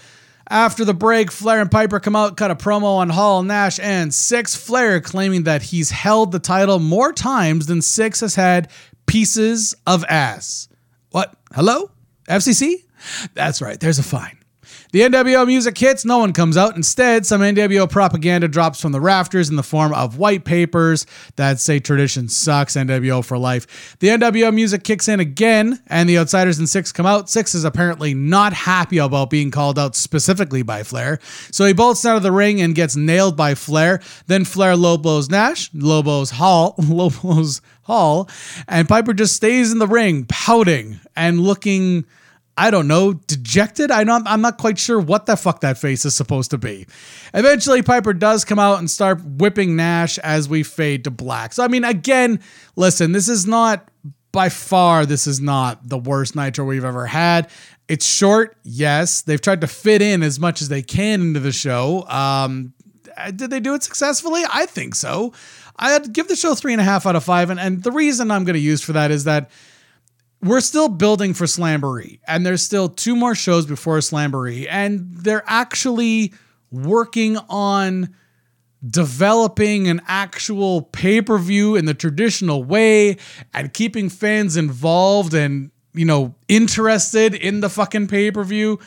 After 0.48 0.84
the 0.84 0.94
break, 0.94 1.30
Flair 1.30 1.60
and 1.60 1.70
Piper 1.70 2.00
come 2.00 2.16
out, 2.16 2.36
cut 2.36 2.50
a 2.50 2.56
promo 2.56 2.96
on 2.96 3.10
Hall, 3.10 3.42
Nash, 3.42 3.78
and 3.80 4.12
Syxx. 4.12 4.56
Flair 4.56 5.00
claiming 5.00 5.44
that 5.44 5.62
he's 5.62 5.90
held 5.90 6.32
the 6.32 6.38
title 6.38 6.78
more 6.78 7.12
times 7.12 7.66
than 7.66 7.78
Syxx 7.80 8.20
has 8.20 8.34
had 8.34 8.70
pieces 9.06 9.74
of 9.86 10.04
ass. 10.08 10.68
What? 11.12 11.34
Hello? 11.54 11.90
FCC? 12.28 12.84
That's 13.34 13.60
right, 13.60 13.78
there's 13.78 13.98
a 13.98 14.02
fine. 14.02 14.38
The 14.92 15.00
NWO 15.00 15.46
music 15.46 15.78
hits, 15.78 16.04
no 16.04 16.18
one 16.18 16.34
comes 16.34 16.54
out. 16.54 16.76
Instead, 16.76 17.24
some 17.24 17.40
NWO 17.40 17.88
propaganda 17.88 18.46
drops 18.46 18.78
from 18.78 18.92
the 18.92 19.00
rafters 19.00 19.48
in 19.48 19.56
the 19.56 19.62
form 19.62 19.94
of 19.94 20.18
white 20.18 20.44
papers 20.44 21.06
that 21.36 21.58
say 21.60 21.80
tradition 21.80 22.28
sucks, 22.28 22.76
NWO 22.76 23.24
for 23.24 23.38
life. 23.38 23.96
The 24.00 24.08
NWO 24.08 24.52
music 24.52 24.84
kicks 24.84 25.08
in 25.08 25.18
again, 25.18 25.82
and 25.86 26.10
the 26.10 26.18
Outsiders 26.18 26.58
and 26.58 26.68
Syxx 26.68 26.92
come 26.92 27.06
out. 27.06 27.30
Syxx 27.30 27.54
is 27.54 27.64
apparently 27.64 28.12
not 28.12 28.52
happy 28.52 28.98
about 28.98 29.30
being 29.30 29.50
called 29.50 29.78
out 29.78 29.96
specifically 29.96 30.60
by 30.60 30.82
Flair, 30.82 31.20
so 31.50 31.64
he 31.64 31.72
bolts 31.72 32.04
out 32.04 32.18
of 32.18 32.22
the 32.22 32.30
ring 32.30 32.60
and 32.60 32.74
gets 32.74 32.94
nailed 32.94 33.34
by 33.34 33.54
Flair. 33.54 34.02
Then 34.26 34.44
Flair 34.44 34.76
low 34.76 34.98
blows 34.98 35.30
Nash, 35.30 35.70
low 35.72 36.02
blows 36.02 36.32
Hall, 36.32 36.74
low 36.78 37.08
blows 37.08 37.62
Hall, 37.84 38.28
and 38.68 38.86
Piper 38.86 39.14
just 39.14 39.36
stays 39.36 39.72
in 39.72 39.78
the 39.78 39.86
ring, 39.86 40.26
pouting 40.28 41.00
and 41.16 41.40
looking 41.40 42.04
I 42.56 42.70
don't 42.70 42.86
know, 42.86 43.14
dejected. 43.14 43.90
I 43.90 44.04
know 44.04 44.20
I'm 44.26 44.42
not 44.42 44.58
quite 44.58 44.78
sure 44.78 45.00
what 45.00 45.26
the 45.26 45.36
fuck 45.36 45.60
that 45.60 45.78
face 45.78 46.04
is 46.04 46.14
supposed 46.14 46.50
to 46.50 46.58
be. 46.58 46.86
Eventually, 47.32 47.82
Piper 47.82 48.12
does 48.12 48.44
come 48.44 48.58
out 48.58 48.78
and 48.78 48.90
start 48.90 49.24
whipping 49.24 49.74
Nash 49.74 50.18
as 50.18 50.48
we 50.48 50.62
fade 50.62 51.04
to 51.04 51.10
black. 51.10 51.54
So 51.54 51.64
I 51.64 51.68
mean, 51.68 51.84
again, 51.84 52.40
listen, 52.76 53.12
this 53.12 53.28
is 53.28 53.46
not 53.46 53.88
by 54.32 54.48
far 54.48 55.04
this 55.04 55.26
is 55.26 55.40
not 55.40 55.88
the 55.88 55.98
worst 55.98 56.34
Nitro 56.34 56.64
we've 56.64 56.84
ever 56.84 57.06
had. 57.06 57.50
It's 57.88 58.06
short, 58.06 58.56
yes. 58.62 59.20
They've 59.22 59.40
tried 59.40 59.60
to 59.60 59.66
fit 59.66 60.00
in 60.00 60.22
as 60.22 60.40
much 60.40 60.62
as 60.62 60.68
they 60.68 60.82
can 60.82 61.20
into 61.20 61.40
the 61.40 61.52
show. 61.52 62.06
Um, 62.08 62.72
did 63.36 63.50
they 63.50 63.60
do 63.60 63.74
it 63.74 63.82
successfully? 63.82 64.42
I 64.50 64.64
think 64.66 64.94
so. 64.94 65.34
I'd 65.76 66.12
give 66.12 66.28
the 66.28 66.36
show 66.36 66.54
three 66.54 66.72
and 66.72 66.80
a 66.80 66.84
half 66.84 67.06
out 67.06 67.16
of 67.16 67.24
five. 67.24 67.50
And, 67.50 67.60
and 67.60 67.82
the 67.82 67.92
reason 67.92 68.30
I'm 68.30 68.44
going 68.44 68.54
to 68.54 68.60
use 68.60 68.82
for 68.82 68.92
that 68.92 69.10
is 69.10 69.24
that 69.24 69.50
we're 70.42 70.60
still 70.60 70.88
building 70.88 71.34
for 71.34 71.44
Slamboree, 71.44 72.18
and 72.26 72.44
there's 72.44 72.62
still 72.62 72.88
two 72.88 73.14
more 73.14 73.34
shows 73.34 73.64
before 73.64 73.98
Slamboree, 73.98 74.66
and 74.68 75.14
they're 75.14 75.44
actually 75.46 76.32
working 76.70 77.36
on 77.48 78.14
developing 78.84 79.86
an 79.86 80.00
actual 80.08 80.82
pay 80.82 81.22
per 81.22 81.38
view 81.38 81.76
in 81.76 81.84
the 81.84 81.94
traditional 81.94 82.64
way 82.64 83.16
and 83.54 83.72
keeping 83.72 84.08
fans 84.08 84.56
involved 84.56 85.34
and, 85.34 85.70
you 85.94 86.04
know, 86.04 86.34
interested 86.48 87.34
in 87.34 87.60
the 87.60 87.70
fucking 87.70 88.08
pay 88.08 88.30
per 88.32 88.42
view. 88.42 88.80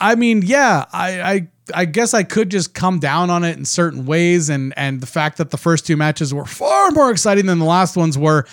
I 0.00 0.16
mean, 0.16 0.42
yeah, 0.42 0.84
I, 0.92 1.22
I 1.22 1.48
I 1.72 1.84
guess 1.86 2.12
I 2.12 2.24
could 2.24 2.50
just 2.50 2.74
come 2.74 2.98
down 2.98 3.30
on 3.30 3.42
it 3.42 3.56
in 3.56 3.64
certain 3.64 4.04
ways, 4.04 4.50
and 4.50 4.74
and 4.76 5.00
the 5.00 5.06
fact 5.06 5.38
that 5.38 5.50
the 5.50 5.56
first 5.56 5.86
two 5.86 5.96
matches 5.96 6.34
were 6.34 6.44
far 6.44 6.90
more 6.90 7.10
exciting 7.10 7.46
than 7.46 7.58
the 7.58 7.64
last 7.64 7.96
ones 7.96 8.18
were. 8.18 8.44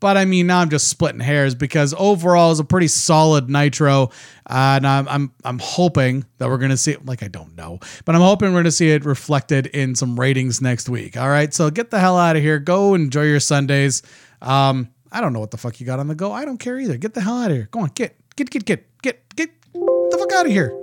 But 0.00 0.16
I 0.16 0.24
mean, 0.24 0.46
now 0.46 0.60
I'm 0.60 0.70
just 0.70 0.88
splitting 0.88 1.20
hairs 1.20 1.54
because 1.54 1.94
overall 1.96 2.50
it's 2.50 2.60
a 2.60 2.64
pretty 2.64 2.88
solid 2.88 3.50
Nitro, 3.50 4.04
uh, 4.04 4.08
and 4.48 4.86
I'm, 4.86 5.08
I'm 5.08 5.32
I'm 5.44 5.58
hoping 5.58 6.24
that 6.38 6.48
we're 6.48 6.58
gonna 6.58 6.76
see 6.78 6.92
it. 6.92 7.04
Like 7.04 7.22
I 7.22 7.28
don't 7.28 7.54
know, 7.54 7.78
but 8.06 8.14
I'm 8.14 8.22
hoping 8.22 8.52
we're 8.52 8.60
gonna 8.60 8.70
see 8.70 8.90
it 8.90 9.04
reflected 9.04 9.66
in 9.66 9.94
some 9.94 10.18
ratings 10.18 10.62
next 10.62 10.88
week. 10.88 11.16
All 11.16 11.28
right, 11.28 11.52
so 11.52 11.70
get 11.70 11.90
the 11.90 12.00
hell 12.00 12.16
out 12.16 12.36
of 12.36 12.42
here. 12.42 12.58
Go 12.58 12.94
enjoy 12.94 13.24
your 13.24 13.40
Sundays. 13.40 14.02
Um, 14.40 14.88
I 15.12 15.20
don't 15.20 15.32
know 15.32 15.40
what 15.40 15.50
the 15.50 15.58
fuck 15.58 15.80
you 15.80 15.86
got 15.86 15.98
on 15.98 16.08
the 16.08 16.14
go. 16.14 16.32
I 16.32 16.44
don't 16.44 16.58
care 16.58 16.78
either. 16.78 16.96
Get 16.96 17.14
the 17.14 17.20
hell 17.20 17.38
out 17.38 17.50
of 17.50 17.56
here. 17.56 17.68
Go 17.70 17.80
on, 17.80 17.90
get 17.94 18.16
get 18.36 18.48
get 18.50 18.64
get 18.64 19.02
get 19.02 19.36
get 19.36 19.50
the 19.74 20.16
fuck 20.18 20.32
out 20.32 20.46
of 20.46 20.52
here. 20.52 20.74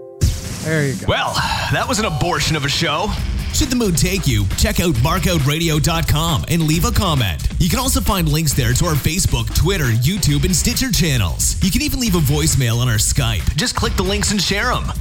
There 0.62 0.86
you 0.86 0.96
go. 0.96 1.06
Well, 1.08 1.34
that 1.72 1.86
was 1.88 1.98
an 2.00 2.06
abortion 2.06 2.56
of 2.56 2.66
a 2.66 2.70
show. 2.70 3.12
Should 3.58 3.70
the 3.70 3.76
mood 3.76 3.98
take 3.98 4.28
you, 4.28 4.46
check 4.60 4.80
out 4.80 4.94
markoutradio.com 4.98 6.46
and 6.48 6.62
leave 6.68 6.86
a 6.86 6.92
comment. 6.92 7.42
You 7.58 7.70
can 7.70 7.80
also 7.80 8.00
find 8.00 8.30
links 8.30 8.54
there 8.54 8.72
to 8.72 8.86
our 8.86 8.94
Facebook, 8.94 9.52
Twitter, 9.56 9.86
YouTube, 9.86 10.46
and 10.46 10.56
Stitcher 10.56 10.92
channels. 10.92 11.56
You 11.64 11.72
can 11.72 11.82
even 11.82 12.00
leave 12.00 12.14
a 12.14 12.20
voicemail 12.20 12.78
on 12.78 12.88
our 12.88 12.98
Skype. 12.98 13.56
Just 13.56 13.76
click 13.76 13.96
the 13.96 14.04
links 14.04 14.30
and 14.30 14.40
share 14.40 14.76
them. 14.76 14.94